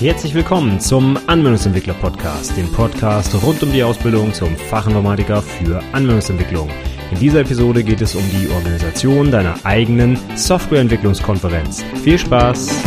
[0.00, 6.70] Herzlich willkommen zum Anwendungsentwickler Podcast, dem Podcast rund um die Ausbildung zum Fachinformatiker für Anwendungsentwicklung.
[7.10, 11.82] In dieser Episode geht es um die Organisation deiner eigenen Softwareentwicklungskonferenz.
[12.04, 12.80] Viel Spaß!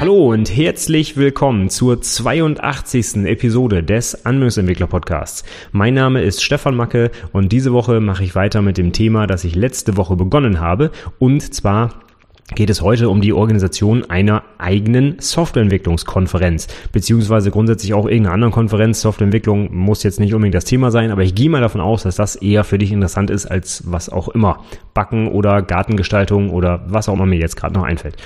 [0.00, 3.24] Hallo und herzlich willkommen zur 82.
[3.24, 5.44] Episode des Anwendungsentwickler Podcasts.
[5.70, 9.44] Mein Name ist Stefan Macke und diese Woche mache ich weiter mit dem Thema, das
[9.44, 10.90] ich letzte Woche begonnen habe
[11.20, 12.02] und zwar
[12.54, 19.00] geht es heute um die Organisation einer eigenen Softwareentwicklungskonferenz, beziehungsweise grundsätzlich auch irgendeiner anderen Konferenz.
[19.00, 22.16] Softwareentwicklung muss jetzt nicht unbedingt das Thema sein, aber ich gehe mal davon aus, dass
[22.16, 24.60] das eher für dich interessant ist als was auch immer.
[24.94, 28.16] Backen oder Gartengestaltung oder was auch immer mir jetzt gerade noch einfällt.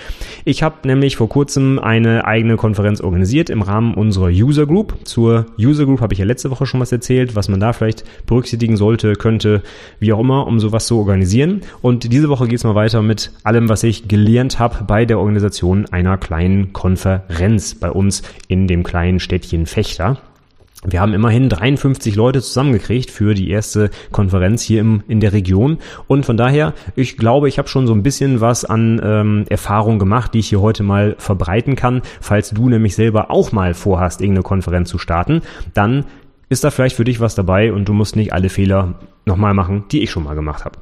[0.44, 4.94] Ich habe nämlich vor kurzem eine eigene Konferenz organisiert im Rahmen unserer User Group.
[5.04, 8.04] Zur User Group habe ich ja letzte Woche schon was erzählt, was man da vielleicht
[8.26, 9.62] berücksichtigen sollte, könnte,
[10.00, 11.60] wie auch immer, um sowas zu organisieren.
[11.82, 15.18] Und diese Woche geht es mal weiter mit allem, was ich gelernt habe bei der
[15.18, 20.16] Organisation einer kleinen Konferenz bei uns in dem kleinen Städtchen Fechter.
[20.86, 25.76] Wir haben immerhin 53 Leute zusammengekriegt für die erste Konferenz hier im, in der Region.
[26.06, 29.98] Und von daher, ich glaube, ich habe schon so ein bisschen was an ähm, Erfahrung
[29.98, 32.00] gemacht, die ich hier heute mal verbreiten kann.
[32.22, 35.42] Falls du nämlich selber auch mal vorhast, irgendeine Konferenz zu starten,
[35.74, 36.06] dann
[36.48, 38.94] ist da vielleicht für dich was dabei und du musst nicht alle Fehler
[39.26, 40.78] nochmal machen, die ich schon mal gemacht habe.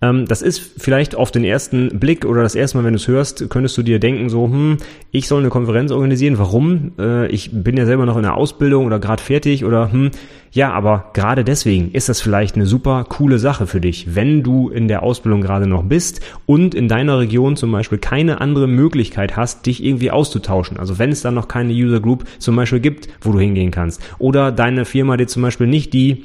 [0.00, 3.08] Ähm, das ist vielleicht auf den ersten Blick oder das erste Mal, wenn du es
[3.08, 4.78] hörst, könntest du dir denken, so, hm,
[5.10, 6.38] ich soll eine Konferenz organisieren.
[6.38, 6.92] Warum?
[6.98, 10.10] Äh, ich bin ja selber noch in der Ausbildung oder gerade fertig oder hm,
[10.50, 14.70] ja, aber gerade deswegen ist das vielleicht eine super coole Sache für dich, wenn du
[14.70, 19.36] in der Ausbildung gerade noch bist und in deiner Region zum Beispiel keine andere Möglichkeit
[19.36, 20.78] hast, dich irgendwie auszutauschen.
[20.78, 24.00] Also wenn es dann noch keine User Group zum Beispiel gibt, wo du hingehen kannst.
[24.18, 26.24] Oder deine Firma dir zum Beispiel nicht die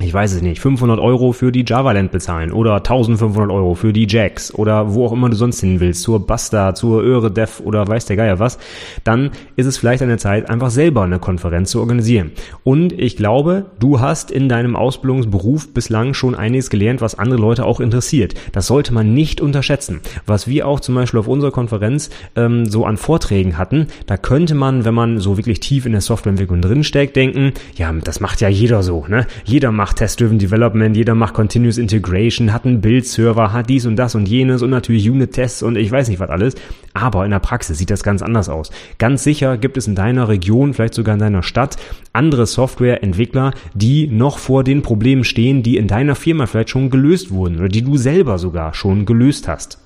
[0.00, 4.06] ich weiß es nicht, 500 Euro für die JavaLand bezahlen oder 1500 Euro für die
[4.08, 7.86] Jacks oder wo auch immer du sonst hin willst, zur Basta, zur Öre Dev oder
[7.86, 8.58] weiß der Geier was,
[9.04, 12.32] dann ist es vielleicht an der Zeit, einfach selber eine Konferenz zu organisieren.
[12.64, 17.66] Und ich glaube, du hast in deinem Ausbildungsberuf bislang schon einiges gelernt, was andere Leute
[17.66, 18.34] auch interessiert.
[18.52, 20.00] Das sollte man nicht unterschätzen.
[20.24, 24.54] Was wir auch zum Beispiel auf unserer Konferenz ähm, so an Vorträgen hatten, da könnte
[24.54, 28.48] man, wenn man so wirklich tief in der Softwareentwicklung drinsteckt, denken, ja, das macht ja
[28.48, 29.26] jeder so, ne?
[29.44, 34.14] Jeder macht Test-Driven Development, jeder macht Continuous Integration, hat einen Build-Server, hat dies und das
[34.14, 36.54] und jenes und natürlich Unit-Tests und ich weiß nicht was alles.
[36.94, 38.70] Aber in der Praxis sieht das ganz anders aus.
[38.98, 41.76] Ganz sicher gibt es in deiner Region, vielleicht sogar in deiner Stadt,
[42.12, 47.30] andere Softwareentwickler, die noch vor den Problemen stehen, die in deiner Firma vielleicht schon gelöst
[47.30, 49.79] wurden oder die du selber sogar schon gelöst hast.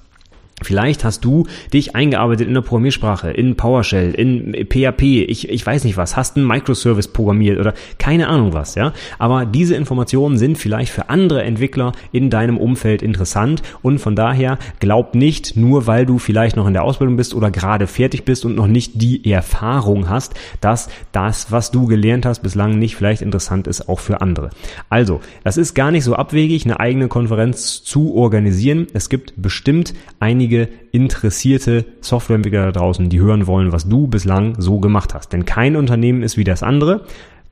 [0.64, 5.84] Vielleicht hast du dich eingearbeitet in eine Programmiersprache, in PowerShell, in PHP, ich, ich weiß
[5.84, 8.92] nicht was, hast einen Microservice programmiert oder keine Ahnung was, ja.
[9.18, 14.58] Aber diese Informationen sind vielleicht für andere Entwickler in deinem Umfeld interessant und von daher
[14.80, 18.44] glaub nicht, nur weil du vielleicht noch in der Ausbildung bist oder gerade fertig bist
[18.44, 23.22] und noch nicht die Erfahrung hast, dass das, was du gelernt hast, bislang nicht vielleicht
[23.22, 24.50] interessant ist, auch für andere.
[24.88, 28.86] Also, das ist gar nicht so abwegig, eine eigene Konferenz zu organisieren.
[28.94, 34.54] Es gibt bestimmt einige einige interessierte Softwareentwickler da draußen, die hören wollen, was du bislang
[34.60, 35.32] so gemacht hast.
[35.32, 37.04] Denn kein Unternehmen ist wie das andere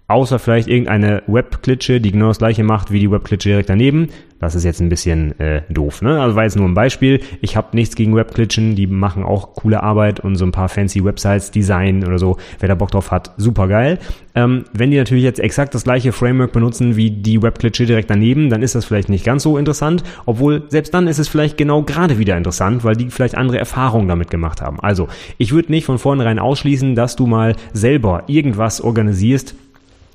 [0.09, 4.09] außer vielleicht irgendeine Webklitsche, die genau das gleiche macht wie die Webklitsche direkt daneben.
[4.43, 6.03] Das ist jetzt ein bisschen äh, doof.
[6.03, 6.21] Ne?
[6.21, 7.21] Also war jetzt nur ein Beispiel.
[7.41, 11.05] Ich habe nichts gegen Webklitschen, die machen auch coole Arbeit und so ein paar fancy
[11.05, 12.39] Websites designen oder so.
[12.59, 14.01] Wer da Bock drauf hat, super geil.
[14.35, 18.51] Ähm, wenn die natürlich jetzt exakt das gleiche Framework benutzen wie die Webklitsche direkt daneben,
[18.51, 20.03] dann ist das vielleicht nicht ganz so interessant.
[20.27, 24.09] Obwohl selbst dann ist es vielleicht genau gerade wieder interessant, weil die vielleicht andere Erfahrungen
[24.09, 24.81] damit gemacht haben.
[24.81, 25.07] Also
[25.39, 29.55] ich würde nicht von vornherein ausschließen, dass du mal selber irgendwas organisierst,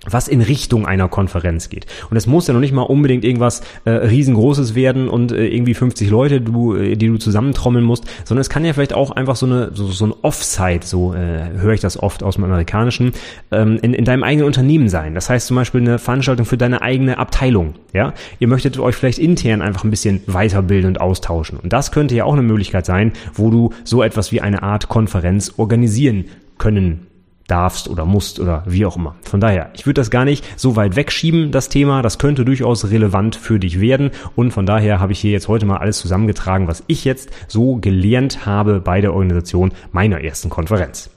[0.05, 1.85] was in Richtung einer Konferenz geht.
[2.09, 5.73] Und es muss ja noch nicht mal unbedingt irgendwas äh, riesengroßes werden und äh, irgendwie
[5.73, 9.35] 50 Leute, du, äh, die du zusammentrommeln musst, sondern es kann ja vielleicht auch einfach
[9.35, 13.13] so eine so, so ein Offsite, so äh, höre ich das oft aus dem Amerikanischen,
[13.51, 15.15] ähm, in, in deinem eigenen Unternehmen sein.
[15.15, 17.75] Das heißt zum Beispiel eine Veranstaltung für deine eigene Abteilung.
[17.93, 21.57] Ja, ihr möchtet euch vielleicht intern einfach ein bisschen weiterbilden und austauschen.
[21.57, 24.89] Und das könnte ja auch eine Möglichkeit sein, wo du so etwas wie eine Art
[24.89, 26.25] Konferenz organisieren
[26.57, 27.06] können
[27.47, 29.15] darfst oder musst oder wie auch immer.
[29.23, 32.01] Von daher, ich würde das gar nicht so weit wegschieben, das Thema.
[32.01, 34.11] Das könnte durchaus relevant für dich werden.
[34.35, 37.77] Und von daher habe ich hier jetzt heute mal alles zusammengetragen, was ich jetzt so
[37.77, 41.09] gelernt habe bei der Organisation meiner ersten Konferenz.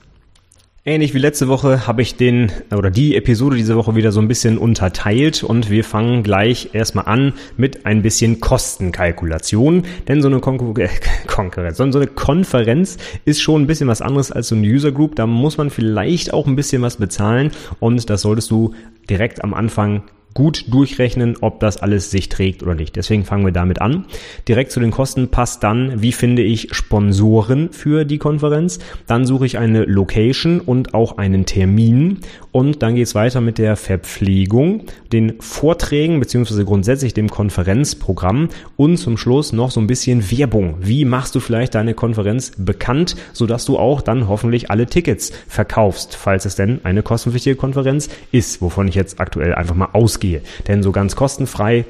[0.83, 4.27] Ähnlich wie letzte Woche habe ich den oder die Episode diese Woche wieder so ein
[4.27, 10.39] bisschen unterteilt und wir fangen gleich erstmal an mit ein bisschen Kostenkalkulation, denn so eine
[10.39, 10.89] Kon äh,
[11.75, 15.27] so eine Konferenz ist schon ein bisschen was anderes als so eine User Group, da
[15.27, 18.73] muss man vielleicht auch ein bisschen was bezahlen und das solltest du
[19.07, 20.01] direkt am Anfang
[20.33, 22.95] gut durchrechnen, ob das alles sich trägt oder nicht.
[22.95, 24.05] Deswegen fangen wir damit an.
[24.47, 28.79] Direkt zu den Kosten passt dann, wie finde ich Sponsoren für die Konferenz.
[29.07, 32.19] Dann suche ich eine Location und auch einen Termin.
[32.51, 34.83] Und dann geht es weiter mit der Verpflegung,
[35.13, 40.75] den Vorträgen beziehungsweise grundsätzlich dem Konferenzprogramm und zum Schluss noch so ein bisschen Werbung.
[40.81, 46.15] Wie machst du vielleicht deine Konferenz bekannt, sodass du auch dann hoffentlich alle Tickets verkaufst,
[46.15, 50.41] falls es denn eine kostenpflichtige Konferenz ist, wovon ich jetzt aktuell einfach mal ausgehe.
[50.67, 51.85] Denn so ganz kostenfrei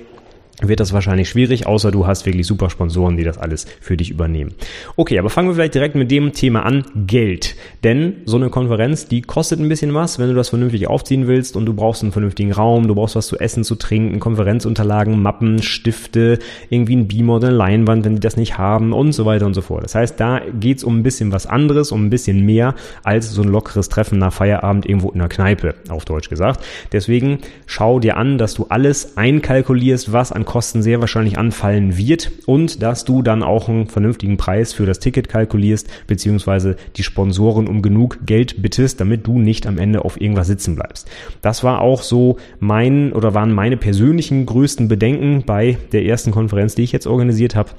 [0.67, 4.11] wird das wahrscheinlich schwierig, außer du hast wirklich super Sponsoren, die das alles für dich
[4.11, 4.53] übernehmen.
[4.95, 7.55] Okay, aber fangen wir vielleicht direkt mit dem Thema an, Geld.
[7.83, 11.55] Denn so eine Konferenz, die kostet ein bisschen was, wenn du das vernünftig aufziehen willst
[11.55, 15.61] und du brauchst einen vernünftigen Raum, du brauchst was zu essen, zu trinken, Konferenzunterlagen, Mappen,
[15.61, 19.45] Stifte, irgendwie ein Beamer oder eine Leinwand, wenn die das nicht haben und so weiter
[19.45, 19.83] und so fort.
[19.83, 23.41] Das heißt, da geht's um ein bisschen was anderes, um ein bisschen mehr als so
[23.41, 26.63] ein lockeres Treffen nach Feierabend irgendwo in einer Kneipe, auf Deutsch gesagt.
[26.91, 32.29] Deswegen schau dir an, dass du alles einkalkulierst, was an Kosten sehr wahrscheinlich anfallen wird
[32.45, 37.69] und dass du dann auch einen vernünftigen Preis für das Ticket kalkulierst, beziehungsweise die Sponsoren
[37.69, 41.09] um genug Geld bittest, damit du nicht am Ende auf irgendwas sitzen bleibst.
[41.41, 46.75] Das war auch so mein oder waren meine persönlichen größten Bedenken bei der ersten Konferenz,
[46.75, 47.69] die ich jetzt organisiert habe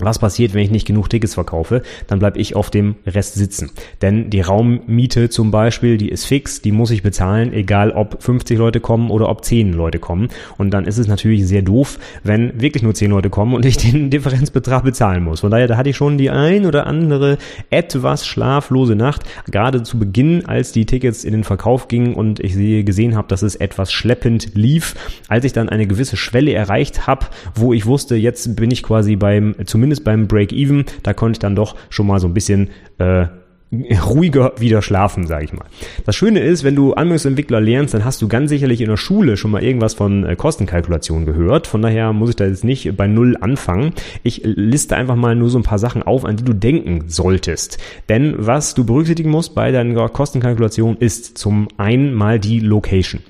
[0.00, 1.82] was passiert, wenn ich nicht genug Tickets verkaufe?
[2.06, 3.70] Dann bleibe ich auf dem Rest sitzen.
[4.02, 8.58] Denn die Raummiete zum Beispiel, die ist fix, die muss ich bezahlen, egal ob 50
[8.58, 10.28] Leute kommen oder ob 10 Leute kommen.
[10.56, 13.76] Und dann ist es natürlich sehr doof, wenn wirklich nur 10 Leute kommen und ich
[13.90, 15.40] den Differenzbetrag bezahlen muss.
[15.40, 17.38] Von daher, da hatte ich schon die ein oder andere
[17.70, 22.54] etwas schlaflose Nacht, gerade zu Beginn, als die Tickets in den Verkauf gingen und ich
[22.84, 24.94] gesehen habe, dass es etwas schleppend lief.
[25.28, 29.16] Als ich dann eine gewisse Schwelle erreicht habe, wo ich wusste, jetzt bin ich quasi
[29.16, 32.68] beim zumindest zumindest beim Break-Even, da konnte ich dann doch schon mal so ein bisschen
[32.98, 33.26] äh,
[34.06, 35.64] ruhiger wieder schlafen, sage ich mal.
[36.04, 39.36] Das Schöne ist, wenn du Anwendungsentwickler lernst, dann hast du ganz sicherlich in der Schule
[39.36, 41.66] schon mal irgendwas von äh, Kostenkalkulation gehört.
[41.66, 43.92] Von daher muss ich da jetzt nicht bei Null anfangen.
[44.22, 47.78] Ich liste einfach mal nur so ein paar Sachen auf, an die du denken solltest.
[48.10, 53.22] Denn was du berücksichtigen musst bei deiner Kostenkalkulation ist zum einen mal die Location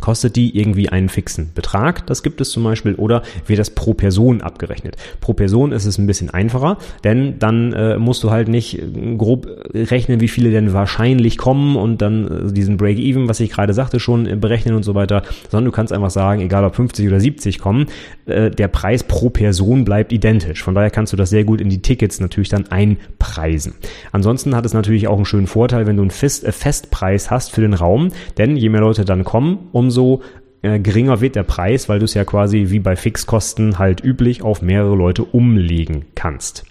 [0.00, 3.94] kostet die irgendwie einen fixen Betrag, das gibt es zum Beispiel, oder wird das pro
[3.94, 4.96] Person abgerechnet.
[5.20, 9.16] Pro Person ist es ein bisschen einfacher, denn dann äh, musst du halt nicht äh,
[9.16, 13.74] grob rechnen, wie viele denn wahrscheinlich kommen und dann äh, diesen Break-Even, was ich gerade
[13.74, 17.06] sagte, schon äh, berechnen und so weiter, sondern du kannst einfach sagen, egal ob 50
[17.08, 17.86] oder 70 kommen,
[18.26, 20.62] äh, der Preis pro Person bleibt identisch.
[20.62, 23.74] Von daher kannst du das sehr gut in die Tickets natürlich dann einpreisen.
[24.12, 27.52] Ansonsten hat es natürlich auch einen schönen Vorteil, wenn du einen Fest, äh, Festpreis hast
[27.52, 30.22] für den Raum, denn je mehr Leute dann kommen, um umso
[30.62, 34.42] äh, geringer wird der Preis, weil du es ja quasi wie bei Fixkosten halt üblich
[34.42, 36.64] auf mehrere Leute umlegen kannst.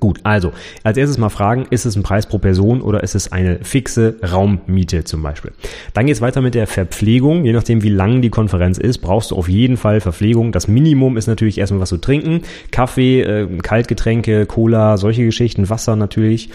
[0.00, 0.52] Gut, also
[0.82, 4.16] als erstes mal fragen, ist es ein Preis pro Person oder ist es eine fixe
[4.22, 5.52] Raummiete zum Beispiel?
[5.92, 7.44] Dann geht es weiter mit der Verpflegung.
[7.44, 10.50] Je nachdem, wie lang die Konferenz ist, brauchst du auf jeden Fall Verpflegung.
[10.50, 12.40] Das Minimum ist natürlich erstmal was zu trinken.
[12.70, 16.48] Kaffee, äh, Kaltgetränke, Cola, solche Geschichten, Wasser natürlich.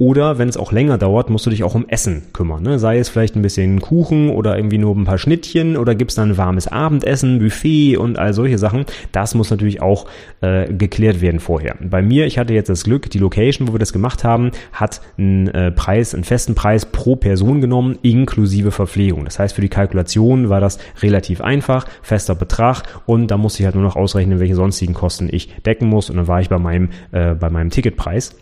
[0.00, 2.62] Oder wenn es auch länger dauert, musst du dich auch um Essen kümmern.
[2.62, 2.78] Ne?
[2.78, 6.38] Sei es vielleicht ein bisschen Kuchen oder irgendwie nur ein paar Schnittchen oder gibt's dann
[6.38, 8.86] warmes Abendessen, Buffet und all solche Sachen.
[9.12, 10.06] Das muss natürlich auch
[10.40, 11.76] äh, geklärt werden vorher.
[11.82, 15.02] Bei mir, ich hatte jetzt das Glück, die Location, wo wir das gemacht haben, hat
[15.18, 19.26] einen äh, Preis, einen festen Preis pro Person genommen, inklusive Verpflegung.
[19.26, 23.66] Das heißt, für die Kalkulation war das relativ einfach, fester Betrag und da musste ich
[23.66, 26.58] halt nur noch ausrechnen, welche sonstigen Kosten ich decken muss und dann war ich bei
[26.58, 28.34] meinem, äh, bei meinem Ticketpreis.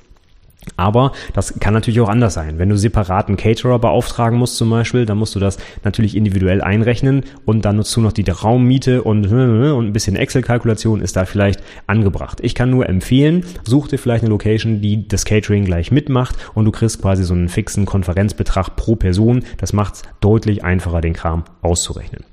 [0.76, 2.58] Aber das kann natürlich auch anders sein.
[2.58, 7.24] Wenn du separaten Caterer beauftragen musst zum Beispiel, dann musst du das natürlich individuell einrechnen
[7.44, 11.62] und dann nutzt du noch die Raummiete und, und ein bisschen Excel-Kalkulation ist da vielleicht
[11.86, 12.38] angebracht.
[12.42, 16.64] Ich kann nur empfehlen, such dir vielleicht eine Location, die das Catering gleich mitmacht und
[16.64, 19.44] du kriegst quasi so einen fixen Konferenzbetrag pro Person.
[19.58, 22.24] Das macht es deutlich einfacher, den Kram auszurechnen.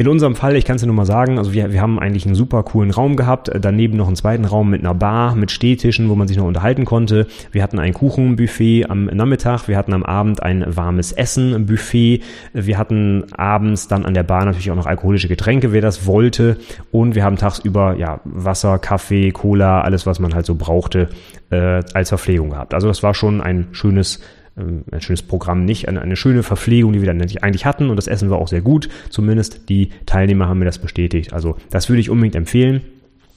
[0.00, 2.24] In unserem Fall, ich kann es dir nur mal sagen, also wir, wir haben eigentlich
[2.24, 5.50] einen super coolen Raum gehabt, äh, daneben noch einen zweiten Raum mit einer Bar, mit
[5.50, 7.26] Stehtischen, wo man sich noch unterhalten konnte.
[7.52, 12.22] Wir hatten ein Kuchenbuffet am Nachmittag, wir hatten am Abend ein warmes Essen Buffet,
[12.54, 16.56] wir hatten abends dann an der Bar natürlich auch noch alkoholische Getränke, wer das wollte
[16.90, 21.10] und wir haben tagsüber ja Wasser, Kaffee, Cola, alles was man halt so brauchte
[21.50, 22.72] äh, als Verpflegung gehabt.
[22.72, 24.20] Also das war schon ein schönes
[24.60, 28.30] ein schönes Programm nicht, eine, schöne Verpflegung, die wir dann eigentlich hatten und das Essen
[28.30, 28.88] war auch sehr gut.
[29.10, 31.32] Zumindest die Teilnehmer haben mir das bestätigt.
[31.32, 32.82] Also das würde ich unbedingt empfehlen.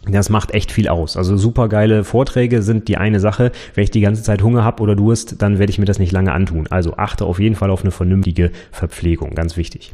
[0.06, 1.15] Das macht echt viel aus.
[1.15, 3.51] Also super geile Vorträge sind die eine Sache.
[3.74, 6.12] Wenn ich die ganze Zeit Hunger habe oder Durst, dann werde ich mir das nicht
[6.12, 6.68] lange antun.
[6.70, 9.34] Also achte auf jeden Fall auf eine vernünftige Verpflegung.
[9.34, 9.94] Ganz wichtig.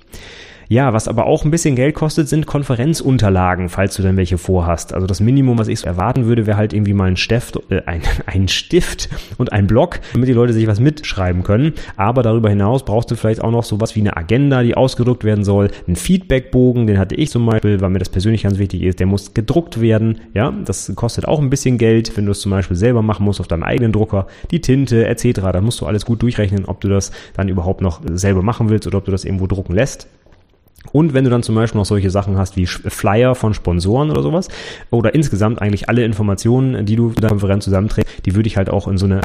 [0.71, 4.93] Ja, was aber auch ein bisschen Geld kostet, sind Konferenzunterlagen, falls du dann welche vorhast.
[4.93, 8.03] Also das Minimum, was ich erwarten würde, wäre halt irgendwie mal ein Stift, äh, ein,
[8.27, 9.09] ein Stift
[9.39, 11.73] und ein Block, damit die Leute sich was mitschreiben können.
[11.97, 15.43] Aber darüber hinaus brauchst du vielleicht auch noch sowas wie eine Agenda, die ausgedruckt werden
[15.43, 18.99] soll, einen Feedbackbogen, den hatte ich zum Beispiel, weil mir das persönlich ganz wichtig ist,
[18.99, 20.19] der muss gedruckt werden.
[20.35, 23.39] Ja, das kostet auch ein bisschen Geld, wenn du es zum Beispiel selber machen musst
[23.39, 25.41] auf deinem eigenen Drucker, die Tinte etc.
[25.51, 28.85] Da musst du alles gut durchrechnen, ob du das dann überhaupt noch selber machen willst
[28.85, 30.07] oder ob du das irgendwo drucken lässt.
[30.91, 34.23] Und wenn du dann zum Beispiel noch solche Sachen hast wie Flyer von Sponsoren oder
[34.23, 34.47] sowas
[34.89, 38.69] oder insgesamt eigentlich alle Informationen, die du für der Konferenz zusammenträgst, die würde ich halt
[38.69, 39.21] auch in so eine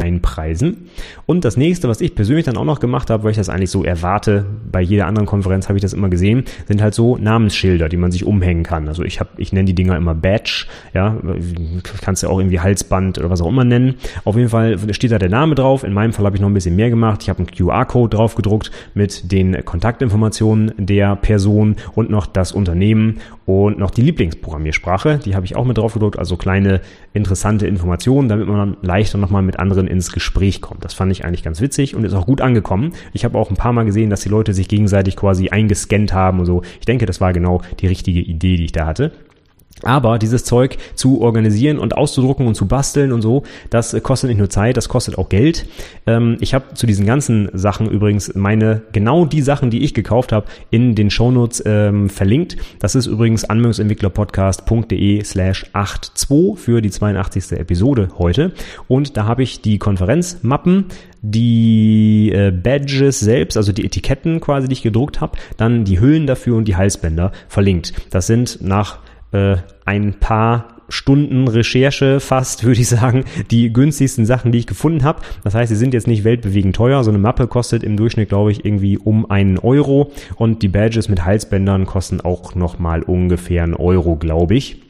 [0.00, 0.88] einpreisen.
[1.26, 3.70] Und das nächste, was ich persönlich dann auch noch gemacht habe, weil ich das eigentlich
[3.70, 7.88] so erwarte, bei jeder anderen Konferenz habe ich das immer gesehen, sind halt so Namensschilder,
[7.88, 8.88] die man sich umhängen kann.
[8.88, 11.16] Also ich habe, ich nenne die Dinger immer Badge, ja,
[12.00, 13.96] kannst du auch irgendwie Halsband oder was auch immer nennen.
[14.24, 15.84] Auf jeden Fall steht da der Name drauf.
[15.84, 17.22] In meinem Fall habe ich noch ein bisschen mehr gemacht.
[17.22, 23.20] Ich habe einen QR-Code drauf gedruckt mit den Kontaktinformationen der Person und noch das Unternehmen
[23.46, 25.18] und noch die Lieblingsprogrammiersprache.
[25.24, 26.80] Die habe ich auch mit drauf gedruckt, also kleine
[27.12, 30.84] interessante Informationen, damit man dann leichter nochmal mit anderen ins Gespräch kommt.
[30.84, 32.92] Das fand ich eigentlich ganz witzig und ist auch gut angekommen.
[33.12, 36.40] Ich habe auch ein paar Mal gesehen, dass die Leute sich gegenseitig quasi eingescannt haben
[36.40, 36.62] und so.
[36.80, 39.12] Ich denke, das war genau die richtige Idee, die ich da hatte.
[39.82, 44.38] Aber dieses Zeug zu organisieren und auszudrucken und zu basteln und so, das kostet nicht
[44.38, 45.66] nur Zeit, das kostet auch Geld.
[46.06, 50.32] Ähm, ich habe zu diesen ganzen Sachen übrigens meine, genau die Sachen, die ich gekauft
[50.32, 52.56] habe, in den Shownotes ähm, verlinkt.
[52.78, 57.52] Das ist übrigens anwendungsentwicklerpodcast.de slash 82 für die 82.
[57.58, 58.52] Episode heute.
[58.86, 60.86] Und da habe ich die Konferenzmappen,
[61.20, 66.26] die äh, Badges selbst, also die Etiketten quasi, die ich gedruckt habe, dann die Hüllen
[66.26, 67.92] dafür und die Halsbänder verlinkt.
[68.10, 68.98] Das sind nach
[69.34, 75.04] äh, ein paar Stunden Recherche fast, würde ich sagen, die günstigsten Sachen, die ich gefunden
[75.04, 75.22] habe.
[75.42, 77.02] Das heißt, sie sind jetzt nicht weltbewegend teuer.
[77.04, 81.08] So eine Mappe kostet im Durchschnitt, glaube ich, irgendwie um einen Euro und die Badges
[81.08, 84.83] mit Halsbändern kosten auch nochmal ungefähr einen Euro, glaube ich.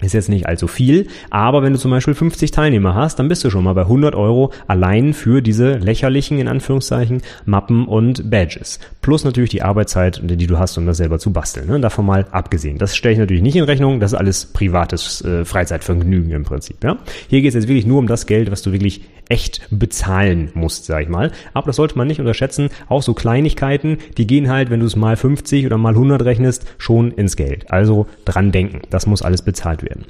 [0.00, 3.44] Ist jetzt nicht allzu viel, aber wenn du zum Beispiel 50 Teilnehmer hast, dann bist
[3.44, 8.80] du schon mal bei 100 Euro allein für diese lächerlichen, in Anführungszeichen, Mappen und Badges.
[9.02, 11.68] Plus natürlich die Arbeitszeit, die du hast, um das selber zu basteln.
[11.68, 11.80] Ne?
[11.80, 12.78] Davon mal abgesehen.
[12.78, 16.82] Das stelle ich natürlich nicht in Rechnung, das ist alles privates äh, Freizeitvergnügen im Prinzip.
[16.82, 16.98] Ja?
[17.28, 20.84] Hier geht es jetzt wirklich nur um das Geld, was du wirklich echt bezahlen musst,
[20.84, 21.32] sag ich mal.
[21.54, 22.68] Aber das sollte man nicht unterschätzen.
[22.88, 26.66] Auch so Kleinigkeiten, die gehen halt, wenn du es mal 50 oder mal 100 rechnest,
[26.76, 27.70] schon ins Geld.
[27.70, 28.82] Also dran denken.
[28.90, 30.04] Das muss alles bezahlt werden.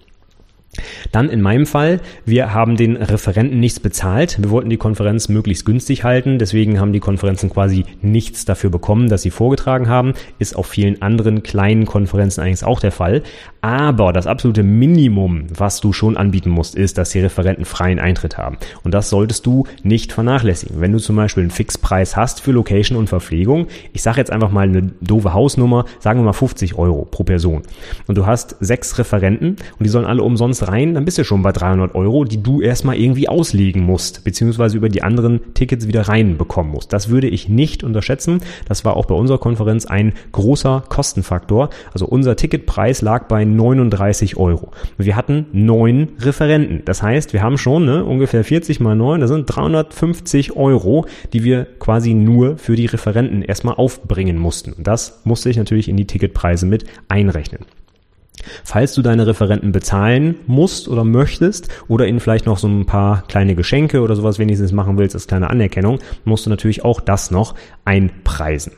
[1.10, 4.40] Dann in meinem Fall, wir haben den Referenten nichts bezahlt.
[4.40, 6.38] Wir wollten die Konferenz möglichst günstig halten.
[6.38, 10.14] Deswegen haben die Konferenzen quasi nichts dafür bekommen, dass sie vorgetragen haben.
[10.38, 13.22] Ist auf vielen anderen kleinen Konferenzen eigentlich auch der Fall.
[13.62, 18.38] Aber das absolute Minimum, was du schon anbieten musst, ist, dass die Referenten freien Eintritt
[18.38, 18.56] haben.
[18.84, 20.80] Und das solltest du nicht vernachlässigen.
[20.80, 24.50] Wenn du zum Beispiel einen Fixpreis hast für Location und Verpflegung, ich sage jetzt einfach
[24.50, 27.62] mal eine doofe Hausnummer, sagen wir mal 50 Euro pro Person.
[28.06, 31.42] Und du hast sechs Referenten und die sollen alle umsonst rein, dann bist du schon
[31.42, 36.02] bei 300 Euro, die du erstmal irgendwie auslegen musst, beziehungsweise über die anderen Tickets wieder
[36.02, 36.92] reinbekommen musst.
[36.92, 38.40] Das würde ich nicht unterschätzen.
[38.68, 41.70] Das war auch bei unserer Konferenz ein großer Kostenfaktor.
[41.92, 44.70] Also unser Ticketpreis lag bei 39 Euro.
[44.98, 46.82] Wir hatten neun Referenten.
[46.84, 51.44] Das heißt, wir haben schon ne, ungefähr 40 mal 9, das sind 350 Euro, die
[51.44, 54.72] wir quasi nur für die Referenten erstmal aufbringen mussten.
[54.72, 57.60] Und das musste ich natürlich in die Ticketpreise mit einrechnen.
[58.64, 63.22] Falls du deine Referenten bezahlen musst oder möchtest oder ihnen vielleicht noch so ein paar
[63.28, 67.30] kleine Geschenke oder sowas wenigstens machen willst als kleine Anerkennung, musst du natürlich auch das
[67.30, 68.72] noch einpreisen.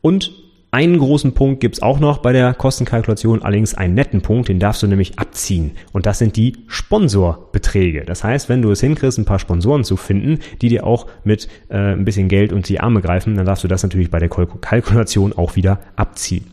[0.00, 0.32] Und
[0.74, 4.82] einen großen Punkt gibt's auch noch bei der Kostenkalkulation, allerdings einen netten Punkt, den darfst
[4.82, 5.72] du nämlich abziehen.
[5.92, 8.06] Und das sind die Sponsorbeträge.
[8.06, 11.46] Das heißt, wenn du es hinkriegst, ein paar Sponsoren zu finden, die dir auch mit
[11.68, 14.30] äh, ein bisschen Geld unter die Arme greifen, dann darfst du das natürlich bei der
[14.30, 16.46] Kalkulation auch wieder abziehen.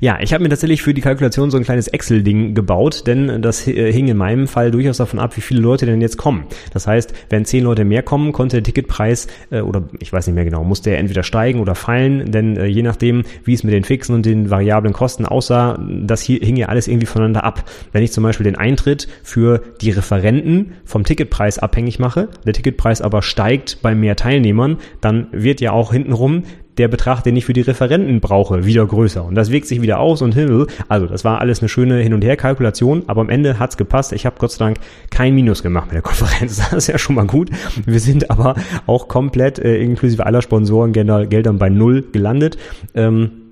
[0.00, 3.66] Ja, ich habe mir tatsächlich für die Kalkulation so ein kleines Excel-Ding gebaut, denn das
[3.66, 6.46] äh, hing in meinem Fall durchaus davon ab, wie viele Leute denn jetzt kommen.
[6.72, 10.34] Das heißt, wenn zehn Leute mehr kommen, konnte der Ticketpreis äh, oder ich weiß nicht
[10.34, 13.74] mehr genau, musste er entweder steigen oder fallen, denn äh, je nachdem, wie es mit
[13.74, 17.64] den fixen und den variablen Kosten aussah, das hing ja alles irgendwie voneinander ab.
[17.92, 23.02] Wenn ich zum Beispiel den Eintritt für die Referenten vom Ticketpreis abhängig mache, der Ticketpreis
[23.02, 26.44] aber steigt bei mehr Teilnehmern, dann wird ja auch hintenrum
[26.78, 29.24] der Betrag, den ich für die Referenten brauche, wieder größer.
[29.24, 30.66] Und das wirkt sich wieder aus und hin.
[30.88, 34.12] Also das war alles eine schöne Hin- und Her-Kalkulation, aber am Ende hat's gepasst.
[34.12, 34.78] Ich habe Gott sei Dank
[35.10, 36.56] kein Minus gemacht mit der Konferenz.
[36.56, 37.50] Das ist ja schon mal gut.
[37.84, 38.54] Wir sind aber
[38.86, 42.58] auch komplett äh, inklusive aller Sponsoren Geldern bei null gelandet.
[42.94, 43.45] Ähm,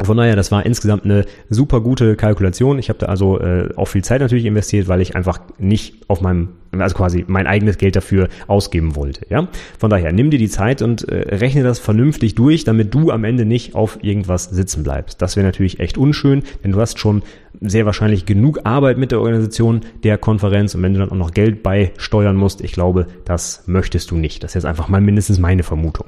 [0.00, 2.78] Von daher, das war insgesamt eine super gute Kalkulation.
[2.78, 6.20] Ich habe da also äh, auch viel Zeit natürlich investiert, weil ich einfach nicht auf
[6.20, 9.26] meinem, also quasi mein eigenes Geld dafür ausgeben wollte.
[9.28, 13.10] Ja, von daher nimm dir die Zeit und äh, rechne das vernünftig durch, damit du
[13.10, 15.20] am Ende nicht auf irgendwas sitzen bleibst.
[15.20, 17.22] Das wäre natürlich echt unschön, denn du hast schon
[17.60, 21.32] sehr wahrscheinlich genug Arbeit mit der Organisation der Konferenz und wenn du dann auch noch
[21.32, 24.44] Geld beisteuern musst, ich glaube, das möchtest du nicht.
[24.44, 26.06] Das ist jetzt einfach mal mindestens meine Vermutung.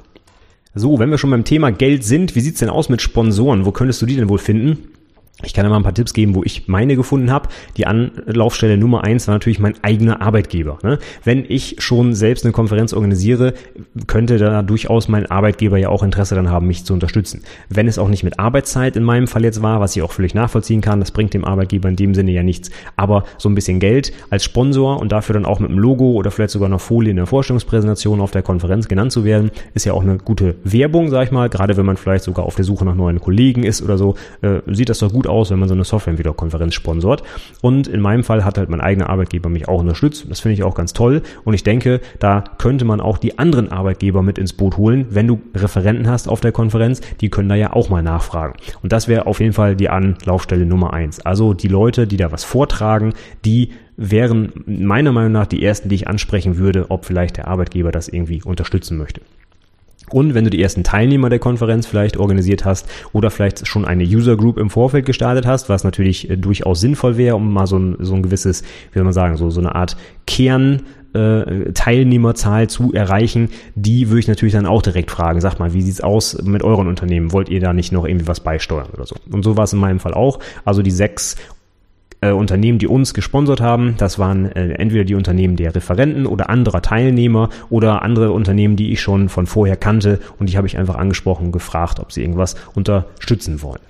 [0.73, 3.65] So, wenn wir schon beim Thema Geld sind, wie sieht's denn aus mit Sponsoren?
[3.65, 4.87] Wo könntest du die denn wohl finden?
[5.43, 7.49] Ich kann dir mal ein paar Tipps geben, wo ich meine gefunden habe.
[7.77, 10.79] Die Anlaufstelle Nummer eins war natürlich mein eigener Arbeitgeber.
[10.83, 10.99] Ne?
[11.23, 13.53] Wenn ich schon selbst eine Konferenz organisiere,
[14.07, 17.43] könnte da durchaus mein Arbeitgeber ja auch Interesse daran haben, mich zu unterstützen.
[17.69, 20.33] Wenn es auch nicht mit Arbeitszeit in meinem Fall jetzt war, was ich auch völlig
[20.33, 22.69] nachvollziehen kann, das bringt dem Arbeitgeber in dem Sinne ja nichts.
[22.95, 26.31] Aber so ein bisschen Geld als Sponsor und dafür dann auch mit einem Logo oder
[26.31, 29.93] vielleicht sogar einer Folie in der Vorstellungspräsentation auf der Konferenz genannt zu werden, ist ja
[29.93, 31.49] auch eine gute Werbung, sag ich mal.
[31.49, 34.59] Gerade wenn man vielleicht sogar auf der Suche nach neuen Kollegen ist oder so, äh,
[34.67, 37.23] sieht das doch gut aus, wenn man so eine Softwareentwicklerkonferenz sponsort.
[37.61, 40.25] Und in meinem Fall hat halt mein eigener Arbeitgeber mich auch unterstützt.
[40.29, 41.21] Das finde ich auch ganz toll.
[41.43, 45.07] Und ich denke, da könnte man auch die anderen Arbeitgeber mit ins Boot holen.
[45.09, 48.55] Wenn du Referenten hast auf der Konferenz, die können da ja auch mal nachfragen.
[48.83, 51.19] Und das wäre auf jeden Fall die Anlaufstelle Nummer eins.
[51.25, 53.13] Also die Leute, die da was vortragen,
[53.45, 57.91] die wären meiner Meinung nach die ersten, die ich ansprechen würde, ob vielleicht der Arbeitgeber
[57.91, 59.21] das irgendwie unterstützen möchte.
[60.13, 64.03] Und wenn du die ersten Teilnehmer der Konferenz vielleicht organisiert hast oder vielleicht schon eine
[64.03, 67.77] User Group im Vorfeld gestartet hast, was natürlich äh, durchaus sinnvoll wäre, um mal so
[67.77, 72.69] ein, so ein gewisses, wie soll man sagen, so, so eine Art Kern äh, Teilnehmerzahl
[72.69, 75.41] zu erreichen, die würde ich natürlich dann auch direkt fragen.
[75.41, 77.31] Sag mal, wie sieht's aus mit euren Unternehmen?
[77.33, 79.15] Wollt ihr da nicht noch irgendwie was beisteuern oder so?
[79.29, 80.39] Und so war es in meinem Fall auch.
[80.63, 81.35] Also die sechs
[82.21, 83.95] äh, Unternehmen, die uns gesponsert haben.
[83.97, 88.91] Das waren äh, entweder die Unternehmen der Referenten oder anderer Teilnehmer oder andere Unternehmen, die
[88.91, 92.21] ich schon von vorher kannte und die habe ich einfach angesprochen und gefragt, ob sie
[92.21, 93.81] irgendwas unterstützen wollen.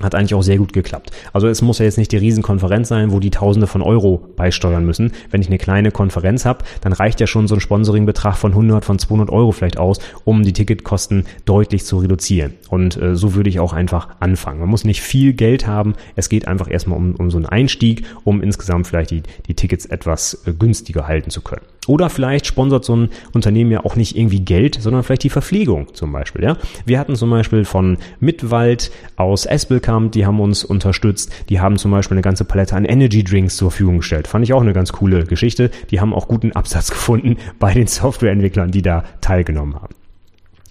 [0.00, 1.10] Hat eigentlich auch sehr gut geklappt.
[1.32, 4.84] Also es muss ja jetzt nicht die Riesenkonferenz sein, wo die Tausende von Euro beisteuern
[4.84, 5.12] müssen.
[5.30, 8.84] Wenn ich eine kleine Konferenz habe, dann reicht ja schon so ein Sponsoringbetrag von 100,
[8.84, 12.52] von 200 Euro vielleicht aus, um die Ticketkosten deutlich zu reduzieren.
[12.68, 14.60] Und äh, so würde ich auch einfach anfangen.
[14.60, 15.94] Man muss nicht viel Geld haben.
[16.14, 19.86] Es geht einfach erstmal um, um so einen Einstieg, um insgesamt vielleicht die, die Tickets
[19.86, 21.62] etwas äh, günstiger halten zu können.
[21.86, 25.94] Oder vielleicht sponsert so ein Unternehmen ja auch nicht irgendwie Geld, sondern vielleicht die Verpflegung
[25.94, 26.44] zum Beispiel.
[26.44, 26.56] Ja?
[26.84, 31.32] Wir hatten zum Beispiel von Mitwald aus Espelkamp, die haben uns unterstützt.
[31.48, 34.28] Die haben zum Beispiel eine ganze Palette an Energy Drinks zur Verfügung gestellt.
[34.28, 35.70] Fand ich auch eine ganz coole Geschichte.
[35.90, 39.94] Die haben auch guten Absatz gefunden bei den Softwareentwicklern, die da teilgenommen haben.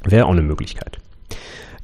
[0.04, 1.00] Wäre auch eine Möglichkeit.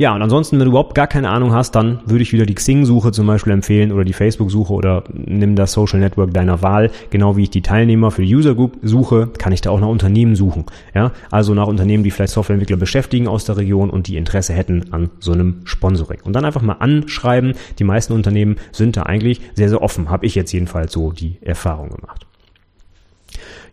[0.02, 2.56] Ja, und ansonsten, wenn du überhaupt gar keine Ahnung hast, dann würde ich wieder die
[2.56, 6.90] Xing-Suche zum Beispiel empfehlen oder die Facebook-Suche oder nimm das Social Network deiner Wahl.
[7.12, 9.90] Genau wie ich die Teilnehmer für die User Group suche, kann ich da auch nach
[9.90, 10.66] Unternehmen suchen.
[10.96, 14.92] Ja, also nach Unternehmen, die vielleicht Softwareentwickler beschäftigen aus der Region und die Interesse hätten
[14.92, 16.22] an so einem Sponsoring.
[16.24, 17.54] Und dann einfach mal anschreiben.
[17.78, 20.10] Die meisten Unternehmen sind da eigentlich sehr, sehr offen.
[20.10, 22.26] Habe ich jetzt jedenfalls so die Erfahrung gemacht.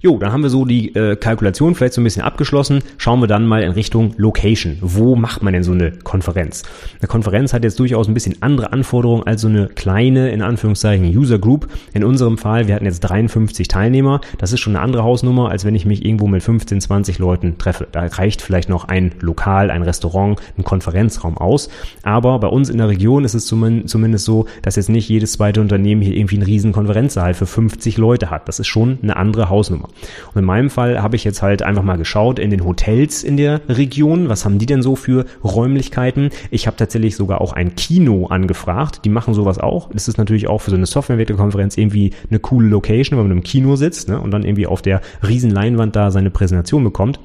[0.01, 2.85] Jo, dann haben wir so die äh, Kalkulation vielleicht so ein bisschen abgeschlossen.
[2.99, 4.79] Schauen wir dann mal in Richtung Location.
[4.81, 6.63] Wo macht man denn so eine Konferenz?
[7.01, 11.05] Eine Konferenz hat jetzt durchaus ein bisschen andere Anforderungen als so eine kleine, in Anführungszeichen,
[11.05, 11.67] User Group.
[11.95, 14.21] In unserem Fall, wir hatten jetzt 53 Teilnehmer.
[14.39, 17.59] Das ist schon eine andere Hausnummer, als wenn ich mich irgendwo mit 15, 20 Leuten
[17.59, 17.89] treffe.
[17.91, 21.71] Da reicht vielleicht noch ein Lokal, ein Restaurant, ein Konferenzraum aus.
[22.05, 25.61] Aber bei uns in der Region ist es zumindest so, dass jetzt nicht jedes zweite
[25.61, 28.47] Unternehmen hier irgendwie einen riesen Konferenzsaal für 50 Leute hat.
[28.47, 29.88] Das ist schon eine andere Hausnummer.
[30.33, 33.37] Und in meinem Fall habe ich jetzt halt einfach mal geschaut in den Hotels in
[33.37, 36.31] der Region, was haben die denn so für Räumlichkeiten?
[36.51, 39.91] Ich habe tatsächlich sogar auch ein Kino angefragt, die machen sowas auch.
[39.93, 43.45] Das ist natürlich auch für so eine Softwareentwicklerkonferenz irgendwie eine coole Location, wenn man im
[43.45, 47.21] Kino sitzt ne, und dann irgendwie auf der riesen Leinwand da seine Präsentation bekommt.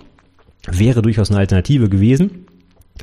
[0.72, 2.46] Wäre durchaus eine Alternative gewesen.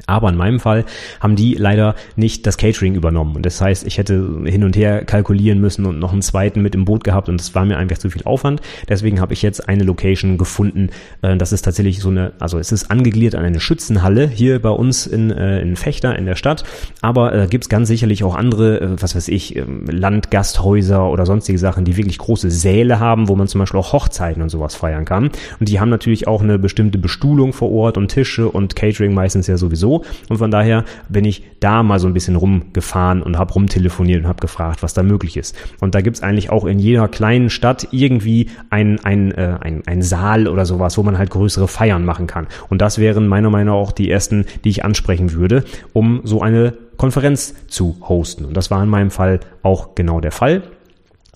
[0.07, 0.85] Aber in meinem Fall
[1.21, 3.37] haben die leider nicht das Catering übernommen.
[3.37, 6.75] Und das heißt, ich hätte hin und her kalkulieren müssen und noch einen zweiten mit
[6.75, 8.61] im Boot gehabt und das war mir einfach zu viel Aufwand.
[8.89, 10.91] Deswegen habe ich jetzt eine Location gefunden.
[11.23, 14.71] Äh, das ist tatsächlich so eine, also es ist angegliedert an eine Schützenhalle hier bei
[14.71, 16.65] uns in, äh, in Fechter in der Stadt.
[17.03, 21.27] Aber äh, gibt es ganz sicherlich auch andere, äh, was weiß ich, äh, Landgasthäuser oder
[21.27, 24.77] sonstige Sachen, die wirklich große Säle haben, wo man zum Beispiel auch Hochzeiten und sowas
[24.77, 25.31] feiern kann.
[25.59, 29.47] Und die haben natürlich auch eine bestimmte Bestuhlung vor Ort und Tische und Catering meistens
[29.47, 30.05] ja sowieso sowieso.
[30.29, 34.29] Und von daher bin ich da mal so ein bisschen rumgefahren und habe rumtelefoniert und
[34.29, 35.57] habe gefragt, was da möglich ist.
[35.81, 40.03] Und da gibt's eigentlich auch in jeder kleinen Stadt irgendwie ein, ein, äh, ein, ein
[40.03, 42.47] Saal oder sowas, wo man halt größere Feiern machen kann.
[42.69, 46.41] Und das wären meiner Meinung nach auch die ersten, die ich ansprechen würde, um so
[46.41, 48.45] eine Konferenz zu hosten.
[48.45, 50.63] Und das war in meinem Fall auch genau der Fall.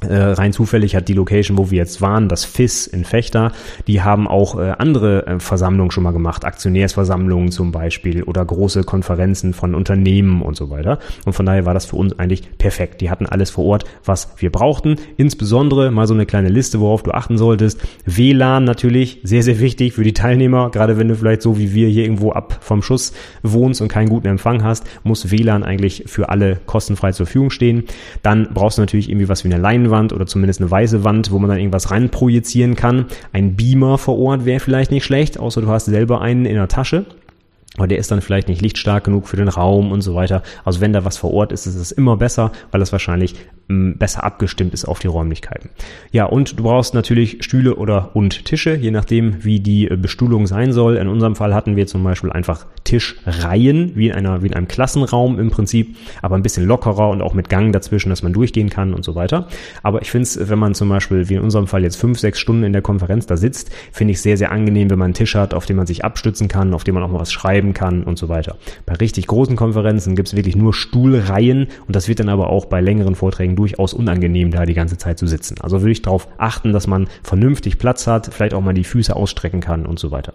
[0.02, 3.52] Äh, rein zufällig hat die Location, wo wir jetzt waren, das FIS in Fechter,
[3.86, 8.84] die haben auch äh, andere äh, Versammlungen schon mal gemacht, Aktionärsversammlungen zum Beispiel oder große
[8.84, 10.98] Konferenzen von Unternehmen und so weiter.
[11.24, 13.00] Und von daher war das für uns eigentlich perfekt.
[13.00, 14.96] Die hatten alles vor Ort, was wir brauchten.
[15.16, 17.80] Insbesondere mal so eine kleine Liste, worauf du achten solltest.
[18.04, 20.70] WLAN natürlich, sehr, sehr wichtig für die Teilnehmer.
[20.70, 24.08] Gerade wenn du vielleicht so wie wir hier irgendwo ab vom Schuss wohnst und keinen
[24.08, 27.84] guten Empfang hast, muss WLAN eigentlich für alle kostenfrei zur Verfügung stehen.
[28.22, 31.30] Dann brauchst du natürlich irgendwie was wie eine Leinwand Leinwand oder zumindest eine weiße Wand,
[31.30, 33.06] wo man dann irgendwas reinprojizieren kann.
[33.32, 36.68] Ein Beamer vor Ort wäre vielleicht nicht schlecht, außer du hast selber einen in der
[36.68, 37.06] Tasche.
[37.76, 40.42] Aber der ist dann vielleicht nicht lichtstark genug für den Raum und so weiter.
[40.64, 43.34] Also wenn da was vor Ort ist, ist es immer besser, weil es wahrscheinlich
[43.68, 45.70] besser abgestimmt ist auf die Räumlichkeiten.
[46.12, 50.46] Ja, und du brauchst natürlich Stühle oder und Tische, je nachdem, wie die äh, Bestuhlung
[50.46, 50.96] sein soll.
[50.96, 54.68] In unserem Fall hatten wir zum Beispiel einfach Tischreihen, wie in einer, wie in einem
[54.68, 58.68] Klassenraum im Prinzip, aber ein bisschen lockerer und auch mit Gang dazwischen, dass man durchgehen
[58.68, 59.48] kann und so weiter.
[59.82, 62.38] Aber ich finde es, wenn man zum Beispiel, wie in unserem Fall jetzt fünf, sechs
[62.38, 65.34] Stunden in der Konferenz da sitzt, finde ich sehr, sehr angenehm, wenn man einen Tisch
[65.34, 68.02] hat, auf dem man sich abstützen kann, auf dem man auch mal was schreiben kann
[68.04, 68.56] und so weiter.
[68.84, 72.66] Bei richtig großen Konferenzen gibt es wirklich nur Stuhlreihen und das wird dann aber auch
[72.66, 75.56] bei längeren Vorträgen durchaus unangenehm, da die ganze Zeit zu sitzen.
[75.60, 79.14] Also würde ich darauf achten, dass man vernünftig Platz hat, vielleicht auch mal die Füße
[79.14, 80.34] ausstrecken kann und so weiter.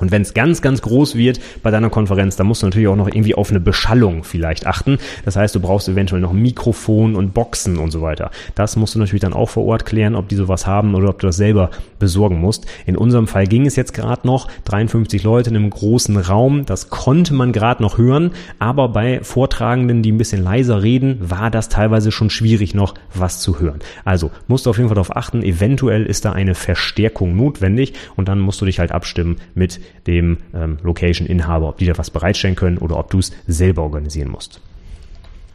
[0.00, 2.96] Und wenn es ganz, ganz groß wird bei deiner Konferenz, dann musst du natürlich auch
[2.96, 4.98] noch irgendwie auf eine Beschallung vielleicht achten.
[5.24, 8.30] Das heißt, du brauchst eventuell noch Mikrofon und Boxen und so weiter.
[8.54, 11.20] Das musst du natürlich dann auch vor Ort klären, ob die sowas haben oder ob
[11.20, 12.66] du das selber besorgen musst.
[12.86, 16.64] In unserem Fall ging es jetzt gerade noch 53 Leute in einem großen Raum.
[16.66, 21.50] Das konnte man gerade noch hören, aber bei Vortragenden, die ein bisschen leiser reden, war
[21.50, 23.80] das teilweise schon schwierig noch was zu hören.
[24.04, 28.28] Also musst du auf jeden Fall darauf achten, eventuell ist da eine Verstärkung notwendig und
[28.28, 32.56] dann musst du dich halt abstimmen mit dem ähm, Location-Inhaber, ob die da was bereitstellen
[32.56, 34.60] können oder ob du es selber organisieren musst.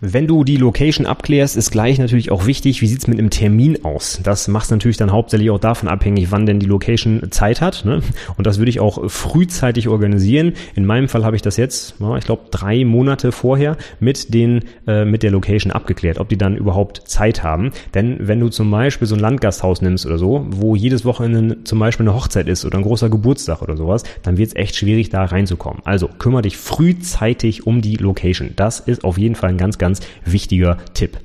[0.02, 3.86] Wenn du die Location abklärst, ist gleich natürlich auch wichtig, wie sieht's mit einem Termin
[3.86, 4.20] aus?
[4.24, 7.86] Das macht natürlich dann hauptsächlich auch davon abhängig, wann denn die Location Zeit hat.
[7.86, 8.02] Ne?
[8.38, 10.54] Und das würde ich auch frühzeitig organisieren.
[10.76, 15.06] In meinem Fall habe ich das jetzt, ich glaube, drei Monate vorher mit, den, äh,
[15.06, 17.72] mit der Location abgeklärt, ob die dann überhaupt Zeit haben.
[17.94, 21.80] Denn wenn du zum Beispiel so ein Landgasthaus nimmst oder so, wo jedes Wochenende zum
[21.80, 25.10] Beispiel eine Hochzeit ist oder ein großer Geburtstag oder sowas, dann wird es echt schwierig,
[25.10, 25.82] da reinzukommen.
[25.86, 28.52] Also kümmere dich frühzeitig um die Location.
[28.56, 31.20] Das ist auf jeden Fall ein ganz, ganz ganz wichtiger Tipp.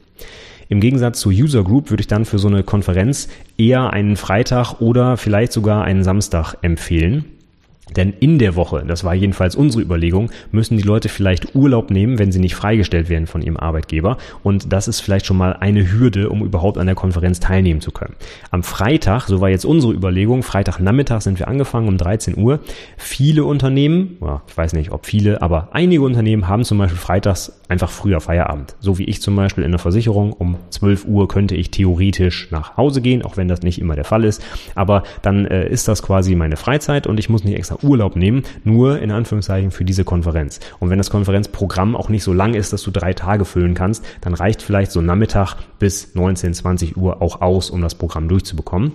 [0.68, 4.81] Im Gegensatz zu User Group würde ich dann für so eine Konferenz eher einen Freitag
[4.81, 7.25] oder vielleicht sogar einen Samstag empfehlen.
[7.96, 12.18] Denn in der Woche, das war jedenfalls unsere Überlegung, müssen die Leute vielleicht Urlaub nehmen,
[12.18, 14.16] wenn sie nicht freigestellt werden von ihrem Arbeitgeber.
[14.42, 17.90] Und das ist vielleicht schon mal eine Hürde, um überhaupt an der Konferenz teilnehmen zu
[17.90, 18.14] können.
[18.50, 22.61] Am Freitag, so war jetzt unsere Überlegung, Freitagnachmittag sind wir angefangen um 13 Uhr.
[22.96, 27.90] Viele Unternehmen, ich weiß nicht, ob viele, aber einige Unternehmen haben zum Beispiel freitags einfach
[27.90, 28.74] früher Feierabend.
[28.81, 30.33] So wie ich zum Beispiel in der Versicherung.
[30.33, 34.05] Um 12 Uhr könnte ich theoretisch nach Hause gehen, auch wenn das nicht immer der
[34.05, 34.42] Fall ist.
[34.74, 38.43] Aber dann äh, ist das quasi meine Freizeit und ich muss nicht extra Urlaub nehmen,
[38.64, 40.61] nur in Anführungszeichen für diese Konferenz.
[40.79, 44.05] Und wenn das Konferenzprogramm auch nicht so lang ist, dass du drei Tage füllen kannst,
[44.21, 48.93] dann reicht vielleicht so Nachmittag bis 19, 20 Uhr auch aus, um das Programm durchzubekommen.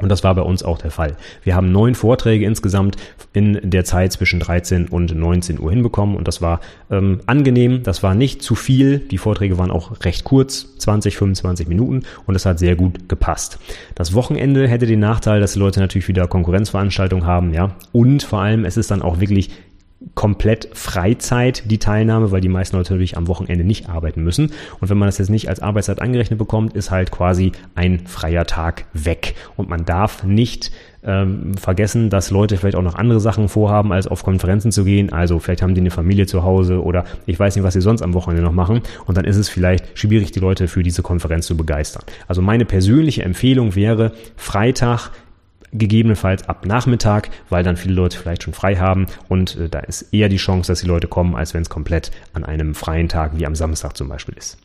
[0.00, 1.16] Und das war bei uns auch der Fall.
[1.42, 2.96] Wir haben neun Vorträge insgesamt
[3.32, 8.02] in der Zeit zwischen 13 und 19 Uhr hinbekommen und das war ähm, angenehm, das
[8.02, 8.98] war nicht zu viel.
[8.98, 13.58] Die Vorträge waren auch recht kurz, 20, 25 Minuten und es hat sehr gut gepasst.
[13.94, 17.76] Das Wochenende hätte den Nachteil, dass die Leute natürlich wieder Konkurrenzveranstaltungen haben, ja.
[17.92, 19.50] Und vor allem, es ist dann auch wirklich
[20.14, 24.52] komplett Freizeit, die Teilnahme, weil die meisten Leute natürlich am Wochenende nicht arbeiten müssen.
[24.80, 28.44] Und wenn man das jetzt nicht als Arbeitszeit angerechnet bekommt, ist halt quasi ein freier
[28.44, 29.34] Tag weg.
[29.56, 30.70] Und man darf nicht
[31.02, 35.12] ähm, vergessen, dass Leute vielleicht auch noch andere Sachen vorhaben, als auf Konferenzen zu gehen.
[35.12, 38.02] Also vielleicht haben die eine Familie zu Hause oder ich weiß nicht, was sie sonst
[38.02, 38.82] am Wochenende noch machen.
[39.06, 42.02] Und dann ist es vielleicht schwierig, die Leute für diese Konferenz zu begeistern.
[42.28, 45.10] Also meine persönliche Empfehlung wäre, Freitag
[45.72, 50.12] gegebenenfalls ab Nachmittag, weil dann viele Leute vielleicht schon frei haben und äh, da ist
[50.12, 53.32] eher die Chance, dass die Leute kommen, als wenn es komplett an einem freien Tag
[53.36, 54.58] wie am Samstag zum Beispiel ist.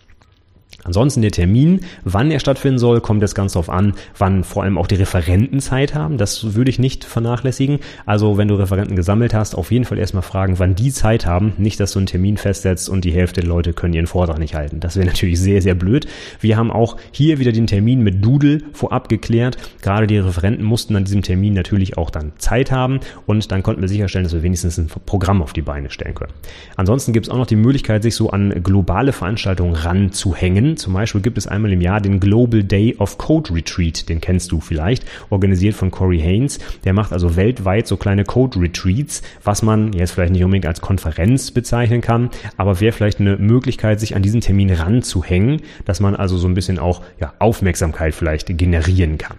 [0.83, 4.77] Ansonsten der Termin, wann er stattfinden soll, kommt jetzt ganz darauf an, wann vor allem
[4.77, 6.17] auch die Referenten Zeit haben.
[6.17, 7.79] Das würde ich nicht vernachlässigen.
[8.05, 11.53] Also wenn du Referenten gesammelt hast, auf jeden Fall erstmal fragen, wann die Zeit haben.
[11.57, 14.55] Nicht, dass du einen Termin festsetzt und die Hälfte der Leute können ihren Vortrag nicht
[14.55, 14.79] halten.
[14.79, 16.07] Das wäre natürlich sehr, sehr blöd.
[16.39, 19.57] Wir haben auch hier wieder den Termin mit Doodle vorab geklärt.
[19.81, 23.81] Gerade die Referenten mussten an diesem Termin natürlich auch dann Zeit haben und dann konnten
[23.81, 26.33] wir sicherstellen, dass wir wenigstens ein Programm auf die Beine stellen können.
[26.75, 31.21] Ansonsten gibt es auch noch die Möglichkeit, sich so an globale Veranstaltungen ranzuhängen Zum Beispiel
[31.21, 35.05] gibt es einmal im Jahr den Global Day of Code Retreat, den kennst du vielleicht,
[35.29, 36.59] organisiert von Corey Haynes.
[36.83, 40.81] Der macht also weltweit so kleine Code Retreats, was man jetzt vielleicht nicht unbedingt als
[40.81, 46.15] Konferenz bezeichnen kann, aber wäre vielleicht eine Möglichkeit, sich an diesen Termin ranzuhängen, dass man
[46.15, 49.37] also so ein bisschen auch ja, Aufmerksamkeit vielleicht generieren kann.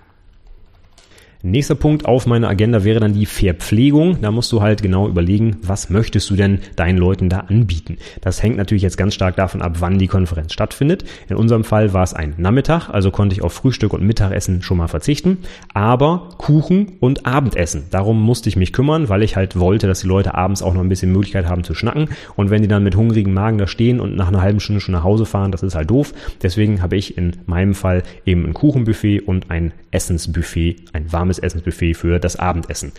[1.45, 4.21] Nächster Punkt auf meiner Agenda wäre dann die Verpflegung.
[4.21, 7.97] Da musst du halt genau überlegen, was möchtest du denn deinen Leuten da anbieten.
[8.21, 11.03] Das hängt natürlich jetzt ganz stark davon ab, wann die Konferenz stattfindet.
[11.29, 14.77] In unserem Fall war es ein Nachmittag, also konnte ich auf Frühstück und Mittagessen schon
[14.77, 15.39] mal verzichten.
[15.75, 20.07] Aber Kuchen und Abendessen, darum musste ich mich kümmern, weil ich halt wollte, dass die
[20.07, 22.11] Leute abends auch noch ein bisschen Möglichkeit haben zu schnacken.
[22.37, 24.93] Und wenn die dann mit hungrigen Magen da stehen und nach einer halben Stunde schon
[24.93, 26.15] nach Hause fahren, das ist halt doof.
[26.41, 31.39] Deswegen habe ich in meinem Fall eben ein Kuchenbuffet und ein Essensbuffet, ein warmes warmes
[31.39, 32.93] Essensbuffet für das Abendessen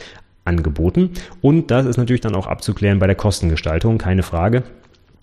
[0.46, 1.12] angeboten.
[1.42, 4.64] Und das ist natürlich dann auch abzuklären bei der Kostengestaltung, keine Frage.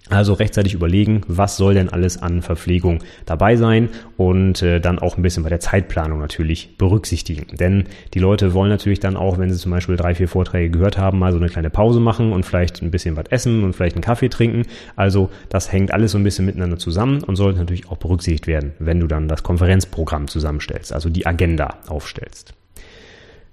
[0.08, 5.16] Also rechtzeitig überlegen, was soll denn alles an Verpflegung dabei sein und äh, dann auch
[5.16, 7.46] ein bisschen bei der Zeitplanung natürlich berücksichtigen.
[7.56, 10.98] Denn die Leute wollen natürlich dann auch, wenn sie zum Beispiel drei, vier Vorträge gehört
[10.98, 13.94] haben, mal so eine kleine Pause machen und vielleicht ein bisschen was essen und vielleicht
[13.94, 14.64] einen Kaffee trinken.
[14.96, 18.72] Also das hängt alles so ein bisschen miteinander zusammen und sollte natürlich auch berücksichtigt werden,
[18.80, 22.54] wenn du dann das Konferenzprogramm zusammenstellst, also die Agenda aufstellst.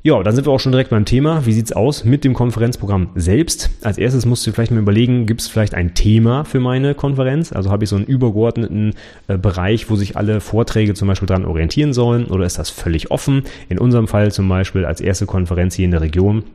[0.08, 1.46] Ja, dann sind wir auch schon direkt beim Thema.
[1.46, 3.72] Wie sieht's aus mit dem Konferenzprogramm selbst?
[3.82, 7.52] Als erstes musst du vielleicht mal überlegen, gibt es vielleicht ein Thema für meine Konferenz?
[7.52, 8.94] Also habe ich so einen übergeordneten
[9.28, 12.28] äh, Bereich, wo sich alle Vorträge zum Beispiel dran orientieren sollen?
[12.28, 13.44] Oder ist das völlig offen?
[13.68, 16.46] In unserem Fall zum Beispiel als erste Konferenz hier in der Region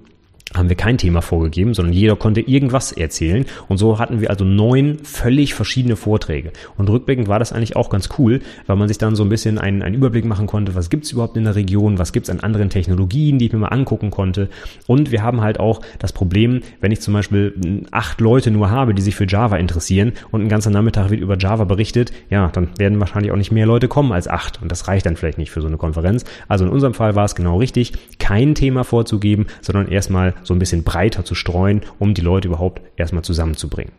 [0.55, 3.47] haben wir kein Thema vorgegeben, sondern jeder konnte irgendwas erzählen.
[3.69, 6.53] Und so hatten wir also neun völlig verschiedene Vorträge.
[6.77, 9.59] Und rückblickend war das eigentlich auch ganz cool, weil man sich dann so ein bisschen
[9.59, 12.71] einen, einen Überblick machen konnte, was gibt's überhaupt in der Region, was gibt's an anderen
[12.71, 14.49] Technologien, die ich mir mal angucken konnte.
[14.87, 18.95] Und wir haben halt auch das Problem, wenn ich zum Beispiel acht Leute nur habe,
[18.95, 22.69] die sich für Java interessieren und ein ganzer Nachmittag wird über Java berichtet, ja, dann
[22.79, 24.61] werden wahrscheinlich auch nicht mehr Leute kommen als acht.
[24.63, 26.25] Und das reicht dann vielleicht nicht für so eine Konferenz.
[26.49, 30.59] Also in unserem Fall war es genau richtig, kein Thema vorzugeben, sondern erstmal so ein
[30.59, 33.93] bisschen breiter zu streuen, um die Leute überhaupt erstmal zusammenzubringen.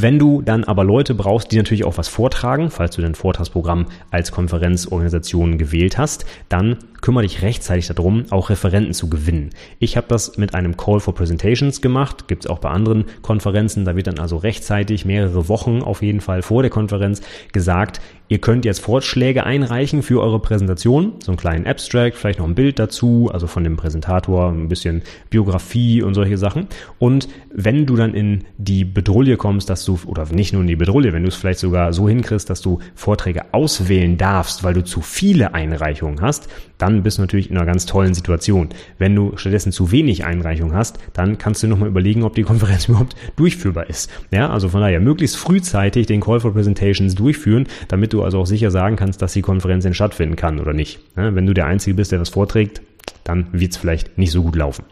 [0.00, 3.86] Wenn du dann aber Leute brauchst, die natürlich auch was vortragen, falls du dein Vortragsprogramm
[4.12, 9.50] als Konferenzorganisation gewählt hast, dann kümmere dich rechtzeitig darum, auch Referenten zu gewinnen.
[9.78, 13.84] Ich habe das mit einem Call for Presentations gemacht, gibt es auch bei anderen Konferenzen.
[13.84, 18.38] Da wird dann also rechtzeitig mehrere Wochen auf jeden Fall vor der Konferenz gesagt, Ihr
[18.38, 22.78] könnt jetzt Vorschläge einreichen für eure Präsentation, so einen kleinen Abstract, vielleicht noch ein Bild
[22.78, 26.66] dazu, also von dem Präsentator, ein bisschen Biografie und solche Sachen.
[26.98, 30.76] Und wenn du dann in die Bedrulle kommst, dass du, oder nicht nur in die
[30.76, 34.84] Bedrulle, wenn du es vielleicht sogar so hinkriegst, dass du Vorträge auswählen darfst, weil du
[34.84, 36.48] zu viele Einreichungen hast,
[36.78, 38.68] dann bist du natürlich in einer ganz tollen Situation.
[38.98, 42.84] Wenn du stattdessen zu wenig Einreichungen hast, dann kannst du nochmal überlegen, ob die Konferenz
[42.88, 44.10] überhaupt durchführbar ist.
[44.30, 48.46] Ja, also von daher möglichst frühzeitig den Call for Presentations durchführen, damit du also auch
[48.46, 51.00] sicher sagen kannst, dass die Konferenz denn stattfinden kann oder nicht.
[51.14, 52.80] Wenn du der Einzige bist, der das vorträgt,
[53.24, 54.84] dann wird es vielleicht nicht so gut laufen.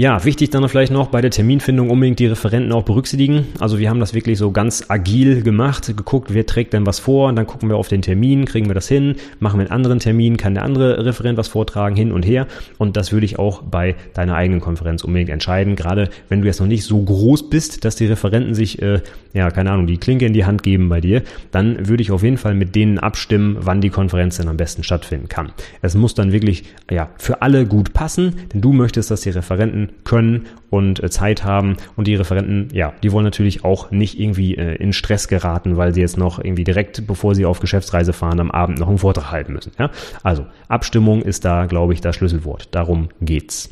[0.00, 3.44] Ja, wichtig dann vielleicht noch bei der Terminfindung unbedingt die Referenten auch berücksichtigen.
[3.58, 7.28] Also wir haben das wirklich so ganz agil gemacht, geguckt, wer trägt denn was vor,
[7.28, 9.98] und dann gucken wir auf den Termin, kriegen wir das hin, machen wir einen anderen
[9.98, 12.46] Termin, kann der andere Referent was vortragen, hin und her.
[12.78, 16.60] Und das würde ich auch bei deiner eigenen Konferenz unbedingt entscheiden, gerade wenn du jetzt
[16.60, 19.02] noch nicht so groß bist, dass die Referenten sich, äh,
[19.34, 22.22] ja, keine Ahnung, die Klinke in die Hand geben bei dir, dann würde ich auf
[22.22, 25.52] jeden Fall mit denen abstimmen, wann die Konferenz denn am besten stattfinden kann.
[25.82, 29.89] Es muss dann wirklich, ja, für alle gut passen, denn du möchtest, dass die Referenten
[30.04, 34.56] können und äh, Zeit haben und die Referenten, ja, die wollen natürlich auch nicht irgendwie
[34.56, 38.40] äh, in Stress geraten, weil sie jetzt noch irgendwie direkt, bevor sie auf Geschäftsreise fahren,
[38.40, 39.72] am Abend noch einen Vortrag halten müssen.
[39.78, 39.90] Ja?
[40.22, 42.68] Also Abstimmung ist da, glaube ich, das Schlüsselwort.
[42.72, 43.70] Darum geht's.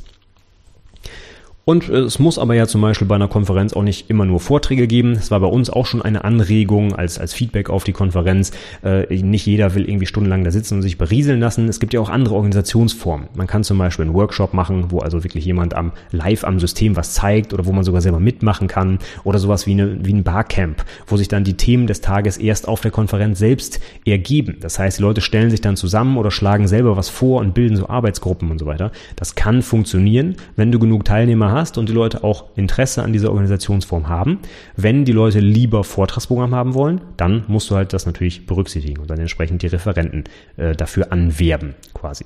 [1.68, 4.40] Und äh, es muss aber ja zum Beispiel bei einer Konferenz auch nicht immer nur
[4.40, 5.12] Vorträge geben.
[5.12, 8.52] Es war bei uns auch schon eine Anregung als, als Feedback auf die Konferenz.
[8.83, 11.68] Äh, nicht jeder will irgendwie stundenlang da sitzen und sich berieseln lassen.
[11.68, 13.28] Es gibt ja auch andere Organisationsformen.
[13.35, 16.96] Man kann zum Beispiel einen Workshop machen, wo also wirklich jemand am live am System
[16.96, 18.98] was zeigt oder wo man sogar selber mitmachen kann.
[19.24, 22.66] Oder sowas wie, eine, wie ein Barcamp, wo sich dann die Themen des Tages erst
[22.66, 24.57] auf der Konferenz selbst ergeben.
[24.61, 27.76] Das heißt, die Leute stellen sich dann zusammen oder schlagen selber was vor und bilden
[27.76, 28.90] so Arbeitsgruppen und so weiter.
[29.16, 33.12] Das kann funktionieren, wenn du genug Teilnehmer hast hast und die Leute auch Interesse an
[33.12, 34.38] dieser Organisationsform haben.
[34.77, 39.11] Wenn die Leute lieber Vortragsprogramm haben wollen, dann musst du halt das natürlich berücksichtigen und
[39.11, 40.25] dann entsprechend die Referenten
[40.57, 42.25] äh, dafür anwerben quasi.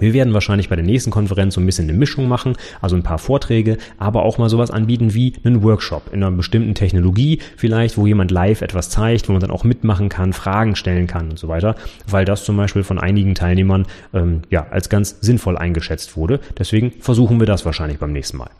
[0.00, 3.02] Wir werden wahrscheinlich bei der nächsten Konferenz so ein bisschen eine Mischung machen, also ein
[3.02, 7.96] paar Vorträge, aber auch mal sowas anbieten wie einen Workshop in einer bestimmten Technologie vielleicht,
[7.98, 11.38] wo jemand live etwas zeigt, wo man dann auch mitmachen kann, Fragen stellen kann und
[11.38, 16.16] so weiter, weil das zum Beispiel von einigen Teilnehmern ähm, ja als ganz sinnvoll eingeschätzt
[16.16, 16.40] wurde.
[16.58, 18.50] Deswegen versuchen wir das wahrscheinlich beim nächsten Mal.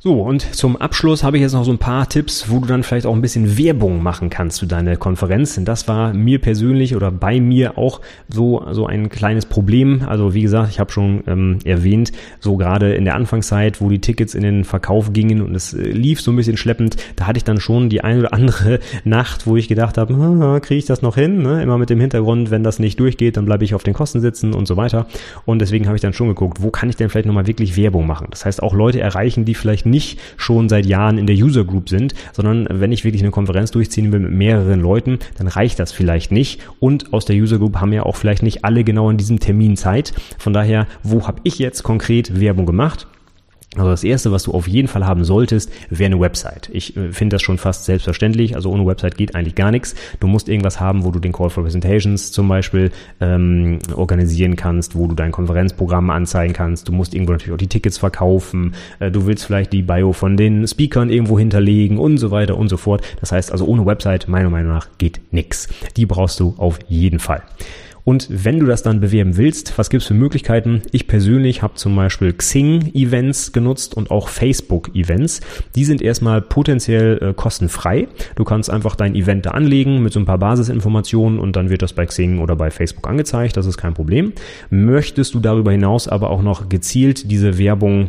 [0.00, 2.84] So, und zum Abschluss habe ich jetzt noch so ein paar Tipps, wo du dann
[2.84, 5.56] vielleicht auch ein bisschen Werbung machen kannst für deine Konferenz.
[5.56, 10.02] Denn das war mir persönlich oder bei mir auch so, so ein kleines Problem.
[10.06, 14.00] Also wie gesagt, ich habe schon ähm, erwähnt, so gerade in der Anfangszeit, wo die
[14.00, 17.38] Tickets in den Verkauf gingen und es äh, lief so ein bisschen schleppend, da hatte
[17.38, 20.86] ich dann schon die eine oder andere Nacht, wo ich gedacht habe, ah, kriege ich
[20.86, 21.42] das noch hin?
[21.42, 21.60] Ne?
[21.60, 24.54] Immer mit dem Hintergrund, wenn das nicht durchgeht, dann bleibe ich auf den Kosten sitzen
[24.54, 25.08] und so weiter.
[25.44, 28.06] Und deswegen habe ich dann schon geguckt, wo kann ich denn vielleicht nochmal wirklich Werbung
[28.06, 28.28] machen?
[28.30, 31.88] Das heißt, auch Leute erreichen, die vielleicht nicht schon seit Jahren in der User Group
[31.88, 35.92] sind, sondern wenn ich wirklich eine Konferenz durchziehen will mit mehreren Leuten, dann reicht das
[35.92, 36.60] vielleicht nicht.
[36.80, 39.76] Und aus der User Group haben ja auch vielleicht nicht alle genau in diesem Termin
[39.76, 40.12] Zeit.
[40.38, 43.06] Von daher, wo habe ich jetzt konkret Werbung gemacht?
[43.78, 46.70] Also das erste, was du auf jeden Fall haben solltest, wäre eine Website.
[46.72, 48.56] Ich äh, finde das schon fast selbstverständlich.
[48.56, 49.94] Also ohne Website geht eigentlich gar nichts.
[50.20, 54.94] Du musst irgendwas haben, wo du den Call for Presentations zum Beispiel ähm, organisieren kannst,
[54.94, 56.88] wo du dein Konferenzprogramm anzeigen kannst.
[56.88, 58.74] Du musst irgendwo natürlich auch die Tickets verkaufen.
[58.98, 62.68] Äh, du willst vielleicht die Bio von den Speakern irgendwo hinterlegen und so weiter und
[62.68, 63.02] so fort.
[63.20, 65.68] Das heißt also ohne Website meiner Meinung nach geht nichts.
[65.96, 67.42] Die brauchst du auf jeden Fall.
[68.08, 70.80] Und wenn du das dann bewerben willst, was gibt es für Möglichkeiten?
[70.92, 75.42] Ich persönlich habe zum Beispiel Xing-Events genutzt und auch Facebook-Events.
[75.74, 78.08] Die sind erstmal potenziell äh, kostenfrei.
[78.34, 81.82] Du kannst einfach dein Event da anlegen mit so ein paar Basisinformationen und dann wird
[81.82, 83.58] das bei Xing oder bei Facebook angezeigt.
[83.58, 84.32] Das ist kein Problem.
[84.70, 88.08] Möchtest du darüber hinaus aber auch noch gezielt diese Werbung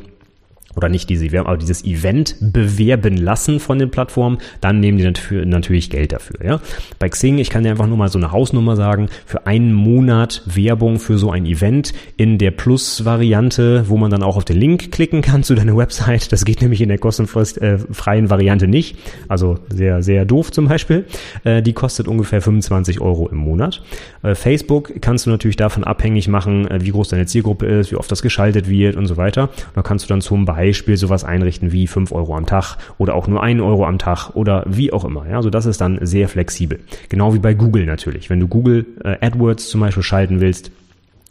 [0.75, 5.45] oder nicht diese Werbung, aber dieses Event bewerben lassen von den Plattformen, dann nehmen die
[5.45, 6.45] natürlich Geld dafür.
[6.45, 6.61] Ja?
[6.99, 10.43] Bei Xing, ich kann dir einfach nur mal so eine Hausnummer sagen, für einen Monat
[10.45, 14.91] Werbung für so ein Event in der Plus-Variante, wo man dann auch auf den Link
[14.91, 16.31] klicken kann zu deiner Website.
[16.31, 18.97] Das geht nämlich in der kostenfreien äh, Variante nicht.
[19.27, 21.05] Also sehr, sehr doof zum Beispiel.
[21.43, 23.81] Äh, die kostet ungefähr 25 Euro im Monat.
[24.21, 28.11] Äh, Facebook kannst du natürlich davon abhängig machen, wie groß deine Zielgruppe ist, wie oft
[28.11, 29.49] das geschaltet wird und so weiter.
[29.73, 33.15] Da kannst du dann zum Beispiel Beispiel sowas einrichten wie 5 Euro am Tag oder
[33.15, 35.25] auch nur 1 Euro am Tag oder wie auch immer.
[35.29, 36.81] Ja, also das ist dann sehr flexibel.
[37.07, 38.29] Genau wie bei Google natürlich.
[38.29, 40.71] Wenn du Google äh, AdWords zum Beispiel schalten willst,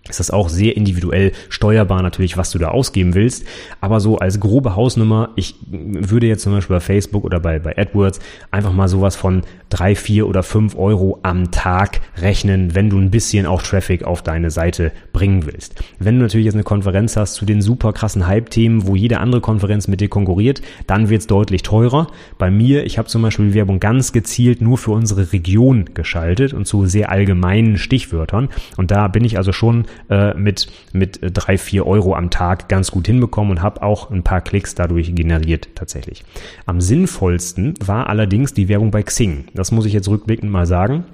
[0.08, 3.44] ist das auch sehr individuell steuerbar natürlich, was du da ausgeben willst.
[3.80, 7.76] Aber so als grobe Hausnummer, ich würde jetzt zum Beispiel bei Facebook oder bei, bei
[7.76, 12.98] AdWords einfach mal sowas von drei, vier oder fünf Euro am Tag rechnen, wenn du
[12.98, 15.82] ein bisschen auch Traffic auf deine Seite bringen willst.
[15.98, 19.40] Wenn du natürlich jetzt eine Konferenz hast zu den super krassen Hype-Themen, wo jede andere
[19.40, 22.08] Konferenz mit dir konkurriert, dann wird es deutlich teurer.
[22.38, 26.66] Bei mir, ich habe zum Beispiel Werbung ganz gezielt nur für unsere Region geschaltet und
[26.66, 28.48] zu sehr allgemeinen Stichwörtern.
[28.76, 32.90] Und da bin ich also schon äh, mit, mit drei, vier Euro am Tag ganz
[32.90, 36.24] gut hinbekommen und habe auch ein paar Klicks dadurch generiert tatsächlich.
[36.66, 39.46] Am sinnvollsten war allerdings die Werbung bei Xing.
[39.54, 41.04] Das muss ich jetzt rückblickend mal sagen.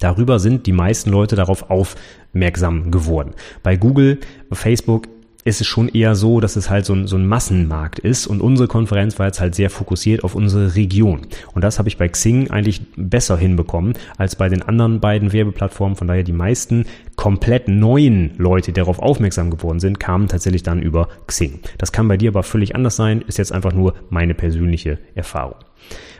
[0.00, 3.32] Darüber sind die meisten Leute darauf aufmerksam geworden.
[3.62, 5.06] Bei Google, Facebook
[5.44, 8.40] ist es schon eher so, dass es halt so ein, so ein Massenmarkt ist und
[8.40, 11.22] unsere Konferenz war jetzt halt sehr fokussiert auf unsere Region.
[11.52, 15.96] Und das habe ich bei Xing eigentlich besser hinbekommen als bei den anderen beiden Werbeplattformen.
[15.96, 20.80] Von daher die meisten komplett neuen Leute, die darauf aufmerksam geworden sind, kamen tatsächlich dann
[20.80, 21.60] über Xing.
[21.78, 25.56] Das kann bei dir aber völlig anders sein, ist jetzt einfach nur meine persönliche Erfahrung.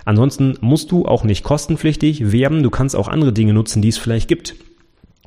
[0.04, 3.98] Ansonsten musst du auch nicht kostenpflichtig werben, du kannst auch andere Dinge nutzen, die es
[3.98, 4.56] vielleicht gibt.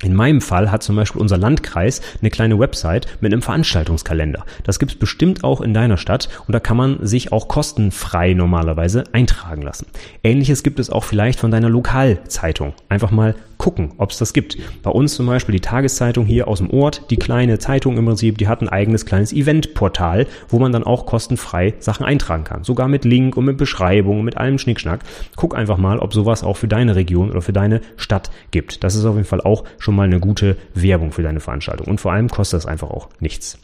[0.02, 4.44] In meinem Fall hat zum Beispiel unser Landkreis eine kleine Website mit einem Veranstaltungskalender.
[4.62, 9.04] Das gibt's bestimmt auch in deiner Stadt und da kann man sich auch kostenfrei normalerweise
[9.12, 9.86] eintragen lassen.
[10.22, 12.74] Ähnliches gibt es auch vielleicht von deiner Lokalzeitung.
[12.90, 14.58] Einfach mal gucken, ob es das gibt.
[14.82, 18.38] Bei uns zum Beispiel die Tageszeitung hier aus dem Ort, die kleine Zeitung im Prinzip,
[18.38, 22.64] die hat ein eigenes kleines Eventportal, wo man dann auch kostenfrei Sachen eintragen kann.
[22.64, 25.00] Sogar mit Link und mit Beschreibung, mit allem Schnickschnack.
[25.36, 28.84] Guck einfach mal, ob sowas auch für deine Region oder für deine Stadt gibt.
[28.84, 31.86] Das ist auf jeden Fall auch schon mal eine gute Werbung für deine Veranstaltung.
[31.86, 33.58] Und vor allem kostet das einfach auch nichts.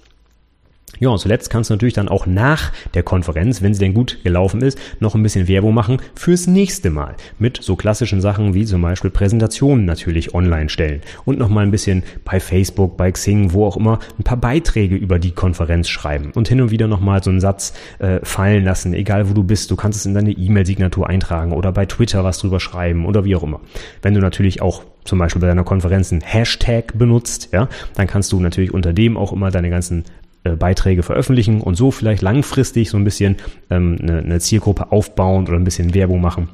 [1.01, 4.23] Ja, und zuletzt kannst du natürlich dann auch nach der Konferenz, wenn sie denn gut
[4.23, 7.17] gelaufen ist, noch ein bisschen Werbung machen fürs nächste Mal.
[7.39, 11.01] Mit so klassischen Sachen wie zum Beispiel Präsentationen natürlich online stellen.
[11.25, 15.19] Und nochmal ein bisschen bei Facebook, bei Xing, wo auch immer, ein paar Beiträge über
[15.19, 16.31] die Konferenz schreiben.
[16.35, 19.71] Und hin und wieder nochmal so einen Satz äh, fallen lassen, egal wo du bist.
[19.71, 23.35] Du kannst es in deine E-Mail-Signatur eintragen oder bei Twitter was drüber schreiben oder wie
[23.35, 23.61] auch immer.
[24.03, 28.33] Wenn du natürlich auch zum Beispiel bei deiner Konferenz einen Hashtag benutzt, ja, dann kannst
[28.33, 30.05] du natürlich unter dem auch immer deine ganzen
[30.45, 33.37] äh, Beiträge veröffentlichen und so vielleicht langfristig so ein bisschen
[33.71, 36.49] ähm, eine, eine Zielgruppe aufbauen oder ein bisschen Werbung machen.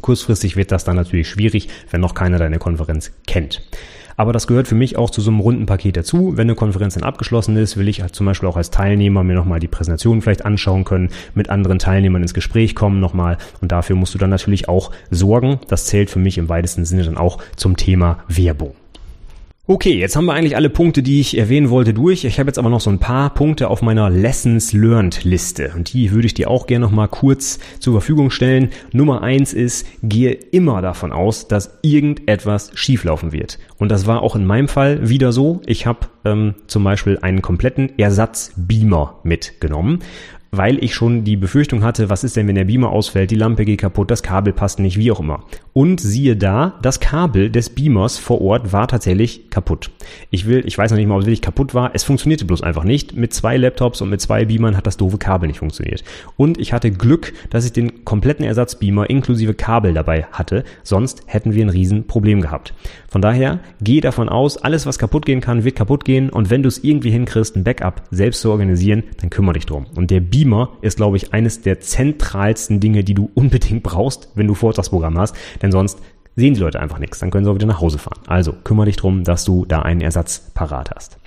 [0.00, 3.62] Kurzfristig wird das dann natürlich schwierig, wenn noch keiner deine Konferenz kennt.
[4.18, 6.32] Aber das gehört für mich auch zu so einem runden Paket dazu.
[6.36, 9.34] Wenn eine Konferenz dann abgeschlossen ist, will ich halt zum Beispiel auch als Teilnehmer mir
[9.34, 13.38] nochmal die Präsentation vielleicht anschauen können, mit anderen Teilnehmern ins Gespräch kommen nochmal.
[13.60, 15.60] Und dafür musst du dann natürlich auch sorgen.
[15.68, 18.74] Das zählt für mich im weitesten Sinne dann auch zum Thema Werbung.
[19.70, 22.24] Okay, jetzt haben wir eigentlich alle Punkte, die ich erwähnen wollte, durch.
[22.24, 25.92] Ich habe jetzt aber noch so ein paar Punkte auf meiner Lessons Learned Liste und
[25.92, 28.70] die würde ich dir auch gerne noch mal kurz zur Verfügung stellen.
[28.92, 33.58] Nummer eins ist, gehe immer davon aus, dass irgendetwas schieflaufen wird.
[33.76, 35.60] Und das war auch in meinem Fall wieder so.
[35.66, 39.98] Ich habe ähm, zum Beispiel einen kompletten Ersatzbeamer mitgenommen
[40.50, 43.64] weil ich schon die Befürchtung hatte, was ist denn, wenn der Beamer ausfällt, die Lampe
[43.64, 45.44] geht kaputt, das Kabel passt nicht, wie auch immer.
[45.72, 49.90] Und siehe da, das Kabel des Beamers vor Ort war tatsächlich kaputt.
[50.30, 51.90] Ich will, ich weiß noch nicht mal, ob es wirklich kaputt war.
[51.94, 53.14] Es funktionierte bloß einfach nicht.
[53.14, 56.02] Mit zwei Laptops und mit zwei Beamern hat das doofe Kabel nicht funktioniert.
[56.36, 60.64] Und ich hatte Glück, dass ich den kompletten Ersatzbeamer inklusive Kabel dabei hatte.
[60.82, 62.74] Sonst hätten wir ein Riesenproblem gehabt.
[63.08, 66.30] Von daher, geh davon aus, alles was kaputt gehen kann, wird kaputt gehen.
[66.30, 69.86] Und wenn du es irgendwie hinkriegst, ein Backup selbst zu organisieren, dann kümmere dich drum.
[69.94, 70.37] Und der Beamer
[70.80, 75.34] ist, glaube ich, eines der zentralsten Dinge, die du unbedingt brauchst, wenn du Vortragsprogramm hast,
[75.62, 75.98] denn sonst
[76.36, 78.20] sehen die Leute einfach nichts, dann können sie auch wieder nach Hause fahren.
[78.26, 81.18] Also kümmere dich drum, dass du da einen Ersatz parat hast.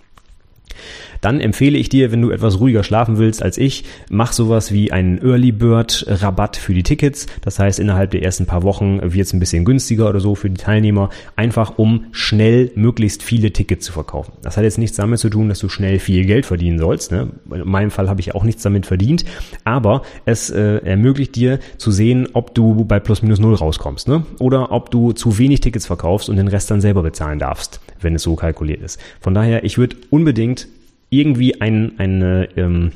[1.22, 4.91] Dann empfehle ich dir, wenn du etwas ruhiger schlafen willst als ich, mach sowas wie
[4.91, 7.28] einen Early Bird Rabatt für die Tickets.
[7.41, 10.49] Das heißt, innerhalb der ersten paar Wochen wird es ein bisschen günstiger oder so für
[10.49, 14.34] die Teilnehmer, einfach um schnell möglichst viele Tickets zu verkaufen.
[14.41, 17.11] Das hat jetzt nichts damit zu tun, dass du schnell viel Geld verdienen sollst.
[17.11, 17.30] Ne?
[17.53, 19.24] In meinem Fall habe ich auch nichts damit verdient,
[19.63, 24.26] aber es äh, ermöglicht dir zu sehen, ob du bei plus minus null rauskommst ne?
[24.39, 28.15] oder ob du zu wenig Tickets verkaufst und den Rest dann selber bezahlen darfst, wenn
[28.15, 28.99] es so kalkuliert ist.
[29.19, 30.67] Von daher, ich würde unbedingt
[31.12, 32.91] irgendwie ein, eine, ähm,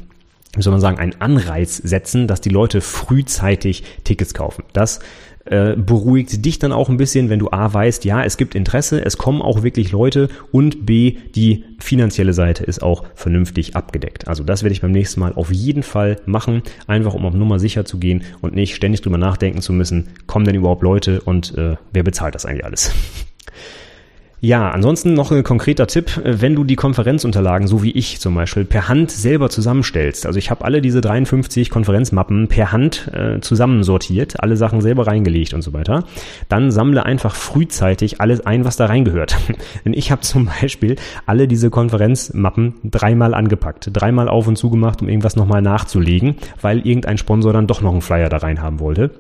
[0.56, 4.64] wie soll man sagen, einen Anreiz setzen, dass die Leute frühzeitig Tickets kaufen.
[4.74, 5.02] Das
[5.44, 9.04] äh, beruhigt dich dann auch ein bisschen, wenn du A weißt, ja, es gibt Interesse,
[9.06, 14.28] es kommen auch wirklich Leute und B, die finanzielle Seite ist auch vernünftig abgedeckt.
[14.28, 17.60] Also das werde ich beim nächsten Mal auf jeden Fall machen, einfach um auf Nummer
[17.60, 21.56] sicher zu gehen und nicht ständig drüber nachdenken zu müssen, kommen denn überhaupt Leute und
[21.58, 22.92] äh, wer bezahlt das eigentlich alles?
[24.42, 28.66] Ja, ansonsten noch ein konkreter Tipp, wenn du die Konferenzunterlagen, so wie ich zum Beispiel,
[28.66, 30.26] per Hand selber zusammenstellst.
[30.26, 35.54] Also ich habe alle diese 53 Konferenzmappen per Hand äh, zusammensortiert, alle Sachen selber reingelegt
[35.54, 36.04] und so weiter.
[36.50, 39.38] Dann sammle einfach frühzeitig alles ein, was da reingehört.
[39.86, 45.08] Denn ich habe zum Beispiel alle diese Konferenzmappen dreimal angepackt, dreimal auf und zugemacht, um
[45.08, 49.12] irgendwas nochmal nachzulegen, weil irgendein Sponsor dann doch noch einen Flyer da rein haben wollte.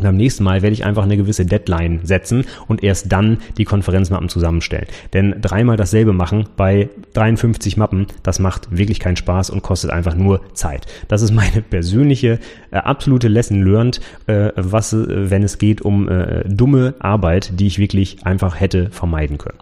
[0.00, 4.28] Beim nächsten Mal werde ich einfach eine gewisse Deadline setzen und erst dann die Konferenzmappen
[4.28, 4.86] zusammenstellen.
[5.12, 10.16] Denn dreimal dasselbe machen bei 53 Mappen, das macht wirklich keinen Spaß und kostet einfach
[10.16, 10.86] nur Zeit.
[11.06, 12.40] Das ist meine persönliche
[12.72, 17.68] äh, absolute Lesson learned, äh, was, äh, wenn es geht um äh, dumme Arbeit, die
[17.68, 19.58] ich wirklich einfach hätte vermeiden können.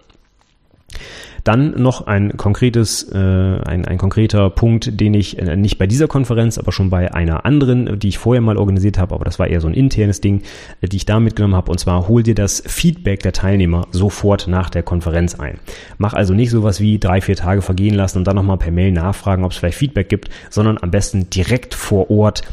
[1.43, 6.07] Dann noch ein konkretes, äh, ein, ein konkreter Punkt, den ich äh, nicht bei dieser
[6.07, 9.47] Konferenz, aber schon bei einer anderen, die ich vorher mal organisiert habe, aber das war
[9.47, 10.43] eher so ein internes Ding,
[10.81, 11.69] äh, die ich da mitgenommen habe.
[11.69, 15.59] Und zwar hol dir das Feedback der Teilnehmer sofort nach der Konferenz ein.
[15.97, 18.91] Mach also nicht sowas wie drei, vier Tage vergehen lassen und dann nochmal per Mail
[18.91, 22.43] nachfragen, ob es vielleicht Feedback gibt, sondern am besten direkt vor Ort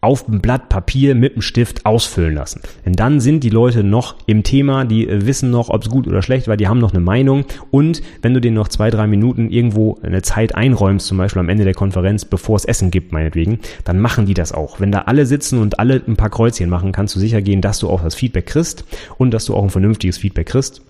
[0.00, 2.60] auf dem Blatt Papier mit dem Stift ausfüllen lassen.
[2.86, 6.06] Denn dann sind die Leute noch im Thema, die äh, wissen noch, ob es gut
[6.06, 7.44] oder schlecht war, die haben noch eine Meinung.
[7.70, 11.48] Und wenn du denen noch zwei, drei Minuten irgendwo eine Zeit einräumst, zum Beispiel am
[11.48, 14.80] Ende der Konferenz, bevor es Essen gibt, meinetwegen, dann machen die das auch.
[14.80, 17.78] Wenn da alle sitzen und alle ein paar Kreuzchen machen, kannst du sicher gehen, dass
[17.78, 18.84] du auch das Feedback kriegst
[19.18, 20.82] und dass du auch ein vernünftiges Feedback kriegst.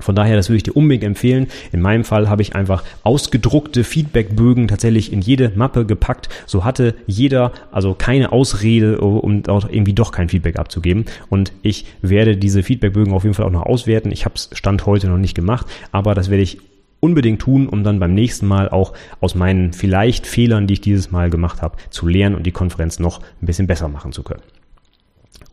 [0.00, 1.46] Von daher, das würde ich dir unbedingt empfehlen.
[1.70, 6.28] In meinem Fall habe ich einfach ausgedruckte Feedbackbögen tatsächlich in jede Mappe gepackt.
[6.46, 11.04] So hatte jeder also keine Ausrede, um auch irgendwie doch kein Feedback abzugeben.
[11.30, 14.10] Und ich werde diese Feedbackbögen auf jeden Fall auch noch auswerten.
[14.10, 16.58] Ich habe es Stand heute noch nicht gemacht, aber das werde ich
[16.98, 21.12] unbedingt tun, um dann beim nächsten Mal auch aus meinen vielleicht Fehlern, die ich dieses
[21.12, 24.42] Mal gemacht habe, zu lernen und die Konferenz noch ein bisschen besser machen zu können.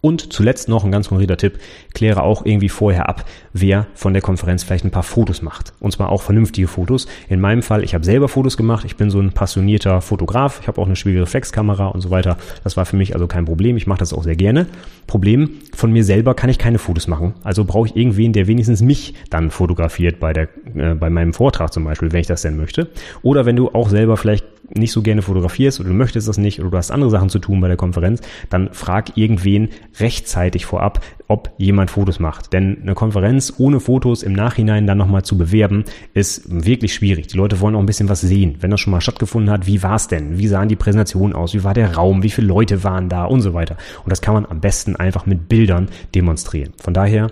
[0.01, 1.59] Und zuletzt noch ein ganz konkreter Tipp,
[1.93, 5.73] kläre auch irgendwie vorher ab, wer von der Konferenz vielleicht ein paar Fotos macht.
[5.79, 7.07] Und zwar auch vernünftige Fotos.
[7.29, 10.67] In meinem Fall, ich habe selber Fotos gemacht, ich bin so ein passionierter Fotograf, ich
[10.67, 12.37] habe auch eine Spiegelreflexkamera und so weiter.
[12.63, 14.65] Das war für mich also kein Problem, ich mache das auch sehr gerne.
[15.05, 17.35] Problem, von mir selber kann ich keine Fotos machen.
[17.43, 21.71] Also brauche ich irgendwen, der wenigstens mich dann fotografiert bei, der, äh, bei meinem Vortrag
[21.73, 22.89] zum Beispiel, wenn ich das denn möchte.
[23.21, 26.59] Oder wenn du auch selber vielleicht nicht so gerne fotografierst oder du möchtest das nicht
[26.59, 31.03] oder du hast andere Sachen zu tun bei der Konferenz, dann frag irgendwen rechtzeitig vorab,
[31.27, 32.53] ob jemand Fotos macht.
[32.53, 37.27] Denn eine Konferenz ohne Fotos im Nachhinein dann nochmal zu bewerben, ist wirklich schwierig.
[37.27, 38.55] Die Leute wollen auch ein bisschen was sehen.
[38.59, 40.37] Wenn das schon mal stattgefunden hat, wie war es denn?
[40.37, 41.53] Wie sahen die Präsentationen aus?
[41.53, 42.23] Wie war der Raum?
[42.23, 43.25] Wie viele Leute waren da?
[43.25, 43.77] Und so weiter.
[44.03, 46.73] Und das kann man am besten einfach mit Bildern demonstrieren.
[46.81, 47.31] Von daher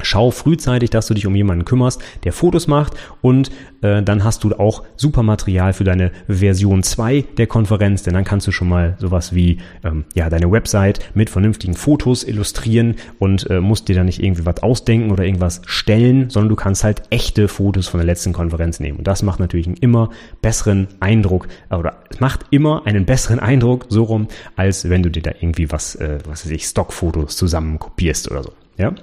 [0.00, 3.50] Schau frühzeitig, dass du dich um jemanden kümmerst, der Fotos macht und
[3.82, 8.24] äh, dann hast du auch super Material für deine Version 2 der Konferenz, denn dann
[8.24, 13.50] kannst du schon mal sowas wie ähm, ja deine Website mit vernünftigen Fotos illustrieren und
[13.50, 17.02] äh, musst dir da nicht irgendwie was ausdenken oder irgendwas stellen, sondern du kannst halt
[17.10, 20.08] echte Fotos von der letzten Konferenz nehmen und das macht natürlich einen immer
[20.40, 25.10] besseren Eindruck äh, oder es macht immer einen besseren Eindruck so rum, als wenn du
[25.10, 28.94] dir da irgendwie was äh, was weiß ich Stockfotos zusammen kopierst oder so, ja?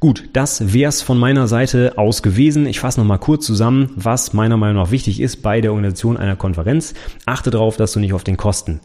[0.00, 2.66] Gut, das wär's von meiner Seite aus gewesen.
[2.66, 6.36] Ich fasse nochmal kurz zusammen, was meiner Meinung nach wichtig ist bei der Organisation einer
[6.36, 6.94] Konferenz.
[7.26, 8.80] Achte darauf, dass du nicht auf den Kosten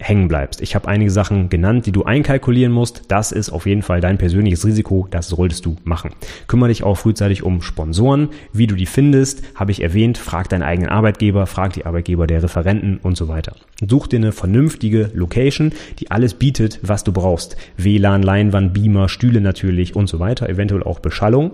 [0.00, 0.60] hängen bleibst.
[0.62, 3.02] Ich habe einige Sachen genannt, die du einkalkulieren musst.
[3.08, 5.06] Das ist auf jeden Fall dein persönliches Risiko.
[5.10, 6.10] Das solltest du machen.
[6.48, 8.30] Kümmere dich auch frühzeitig um Sponsoren.
[8.52, 10.18] Wie du die findest, habe ich erwähnt.
[10.18, 13.54] Frag deinen eigenen Arbeitgeber, frag die Arbeitgeber der Referenten und so weiter.
[13.86, 17.56] Such dir eine vernünftige Location, die alles bietet, was du brauchst.
[17.76, 20.48] WLAN, Leinwand, Beamer, Stühle natürlich und so weiter.
[20.48, 21.52] Eventuell auch Beschallung.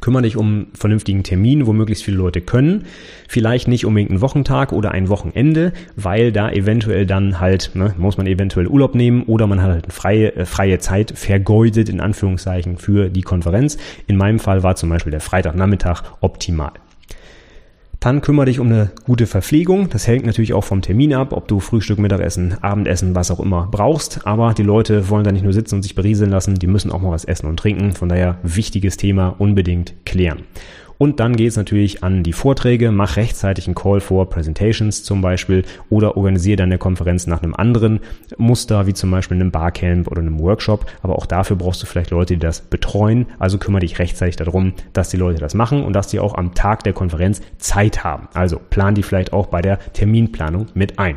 [0.00, 2.84] Kümmere dich um einen vernünftigen Termin, wo möglichst viele Leute können.
[3.28, 8.18] Vielleicht nicht unbedingt einen Wochentag oder ein Wochenende, weil da eventuell dann halt, ne, muss
[8.18, 12.00] man eventuell Urlaub nehmen oder man hat halt eine freie, äh, freie Zeit vergeudet, in
[12.00, 13.78] Anführungszeichen, für die Konferenz.
[14.06, 16.72] In meinem Fall war zum Beispiel der Freitagnachmittag optimal.
[18.00, 19.88] Dann kümmere dich um eine gute Verpflegung.
[19.88, 23.68] Das hängt natürlich auch vom Termin ab, ob du Frühstück, Mittagessen, Abendessen, was auch immer
[23.70, 24.26] brauchst.
[24.26, 27.00] Aber die Leute wollen da nicht nur sitzen und sich berieseln lassen, die müssen auch
[27.00, 27.92] mal was essen und trinken.
[27.92, 30.42] Von daher wichtiges Thema unbedingt klären.
[30.98, 35.20] Und dann geht es natürlich an die Vorträge, mach rechtzeitig einen Call for Presentations zum
[35.20, 38.00] Beispiel oder organisiere deine Konferenz nach einem anderen
[38.36, 40.86] Muster, wie zum Beispiel einem Barcamp oder einem Workshop.
[41.02, 43.26] Aber auch dafür brauchst du vielleicht Leute, die das betreuen.
[43.38, 46.54] Also kümmere dich rechtzeitig darum, dass die Leute das machen und dass die auch am
[46.54, 48.28] Tag der Konferenz Zeit haben.
[48.34, 51.16] Also plan die vielleicht auch bei der Terminplanung mit ein.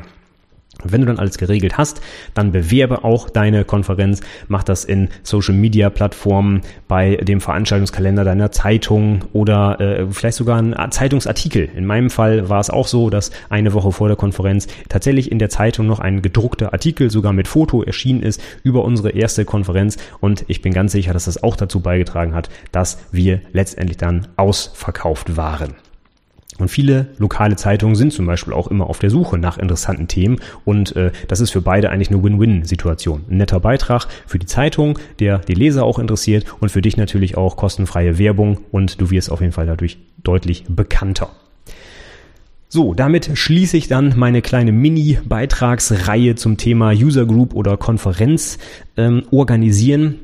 [0.83, 2.01] Wenn du dann alles geregelt hast,
[2.33, 8.51] dann bewerbe auch deine Konferenz, mach das in Social Media Plattformen, bei dem Veranstaltungskalender deiner
[8.51, 11.69] Zeitung oder äh, vielleicht sogar ein Zeitungsartikel.
[11.75, 15.39] In meinem Fall war es auch so, dass eine Woche vor der Konferenz tatsächlich in
[15.39, 19.97] der Zeitung noch ein gedruckter Artikel sogar mit Foto erschienen ist über unsere erste Konferenz
[20.19, 24.27] und ich bin ganz sicher, dass das auch dazu beigetragen hat, dass wir letztendlich dann
[24.37, 25.75] ausverkauft waren.
[26.59, 30.39] Und viele lokale Zeitungen sind zum Beispiel auch immer auf der Suche nach interessanten Themen
[30.65, 33.25] und äh, das ist für beide eigentlich eine Win-Win-Situation.
[33.29, 37.37] Ein netter Beitrag für die Zeitung, der die Leser auch interessiert und für dich natürlich
[37.37, 41.29] auch kostenfreie Werbung und du wirst auf jeden Fall dadurch deutlich bekannter.
[42.71, 48.59] So, damit schließe ich dann meine kleine Mini-Beitragsreihe zum Thema User Group oder Konferenz
[48.95, 50.19] ähm, organisieren.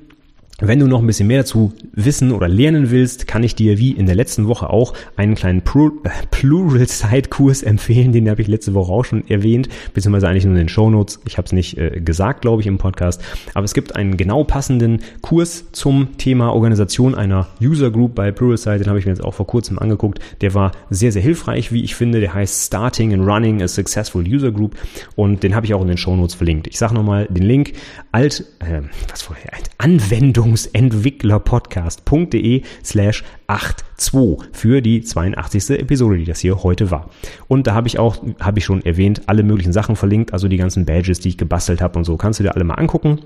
[0.62, 3.92] Wenn du noch ein bisschen mehr dazu wissen oder lernen willst, kann ich dir wie
[3.92, 8.14] in der letzten Woche auch einen kleinen äh, Plural-Side-Kurs empfehlen.
[8.14, 11.20] Den habe ich letzte Woche auch schon erwähnt, beziehungsweise eigentlich nur in den Show Notes.
[11.28, 13.22] Ich habe es nicht äh, gesagt, glaube ich, im Podcast.
[13.54, 18.80] Aber es gibt einen genau passenden Kurs zum Thema Organisation einer User Group bei Pluralsight.
[18.80, 20.20] Den habe ich mir jetzt auch vor kurzem angeguckt.
[20.40, 22.22] Der war sehr, sehr hilfreich, wie ich finde.
[22.22, 24.78] Der heißt Starting and Running a Successful User Group
[25.18, 26.68] und den habe ich auch in den Show Notes verlinkt.
[26.68, 27.74] Ich sage nochmal den Link.
[28.14, 29.52] Alt, äh, was vorher?
[29.78, 35.80] Anwendung Entwicklungspodcast.de slash 82 für die 82.
[35.80, 37.10] Episode, die das hier heute war.
[37.48, 40.58] Und da habe ich auch, habe ich schon erwähnt, alle möglichen Sachen verlinkt, also die
[40.58, 43.20] ganzen Badges, die ich gebastelt habe und so, kannst du dir alle mal angucken.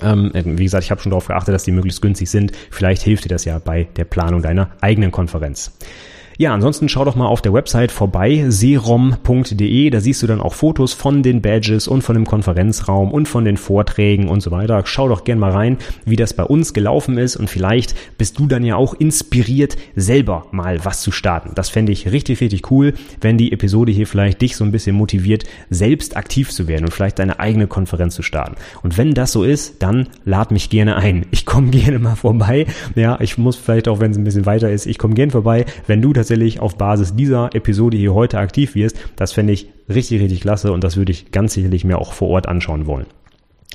[0.00, 2.52] Ähm, wie gesagt, ich habe schon darauf geachtet, dass die möglichst günstig sind.
[2.70, 5.72] Vielleicht hilft dir das ja bei der Planung deiner eigenen Konferenz.
[6.38, 9.90] Ja, ansonsten schau doch mal auf der Website vorbei, serom.de.
[9.90, 13.44] Da siehst du dann auch Fotos von den Badges und von dem Konferenzraum und von
[13.44, 14.82] den Vorträgen und so weiter.
[14.86, 15.76] Schau doch gern mal rein,
[16.06, 20.46] wie das bei uns gelaufen ist und vielleicht bist du dann ja auch inspiriert, selber
[20.52, 21.52] mal was zu starten.
[21.54, 24.96] Das fände ich richtig, richtig cool, wenn die Episode hier vielleicht dich so ein bisschen
[24.96, 28.56] motiviert, selbst aktiv zu werden und vielleicht deine eigene Konferenz zu starten.
[28.82, 31.26] Und wenn das so ist, dann lad mich gerne ein.
[31.30, 32.66] Ich komme gerne mal vorbei.
[32.94, 35.66] Ja, ich muss vielleicht auch, wenn es ein bisschen weiter ist, ich komme gerne vorbei,
[35.86, 39.68] wenn du tatsächlich tatsächlich auf Basis dieser Episode hier heute aktiv wirst, das fände ich
[39.88, 43.06] richtig, richtig klasse und das würde ich ganz sicherlich mir auch vor Ort anschauen wollen.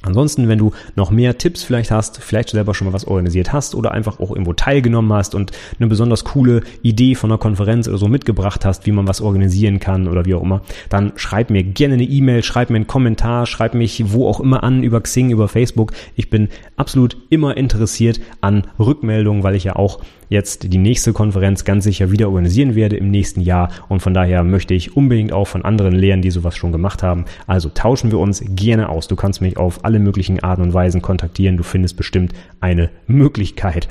[0.04, 3.74] Ansonsten, wenn du noch mehr Tipps vielleicht hast, vielleicht selber schon mal was organisiert hast
[3.74, 7.98] oder einfach auch irgendwo teilgenommen hast und eine besonders coole Idee von einer Konferenz oder
[7.98, 11.64] so mitgebracht hast, wie man was organisieren kann oder wie auch immer, dann schreib mir
[11.64, 15.32] gerne eine E-Mail, schreib mir einen Kommentar, schreib mich wo auch immer an, über Xing,
[15.32, 15.92] über Facebook.
[16.16, 20.00] Ich bin absolut immer interessiert an Rückmeldungen, weil ich ja auch
[20.30, 24.44] jetzt die nächste Konferenz ganz sicher wieder organisieren werde im nächsten Jahr und von daher
[24.44, 27.26] möchte ich unbedingt auch von anderen lernen, die sowas schon gemacht haben.
[27.46, 29.08] Also tauschen wir uns gerne aus.
[29.08, 31.58] Du kannst mich auf alle möglichen Arten und Weisen kontaktieren.
[31.58, 33.88] Du findest bestimmt eine Möglichkeit.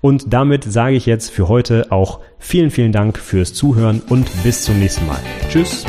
[0.00, 4.64] Und damit sage ich jetzt für heute auch vielen, vielen Dank fürs Zuhören und bis
[4.64, 5.20] zum nächsten Mal.
[5.48, 5.86] Tschüss.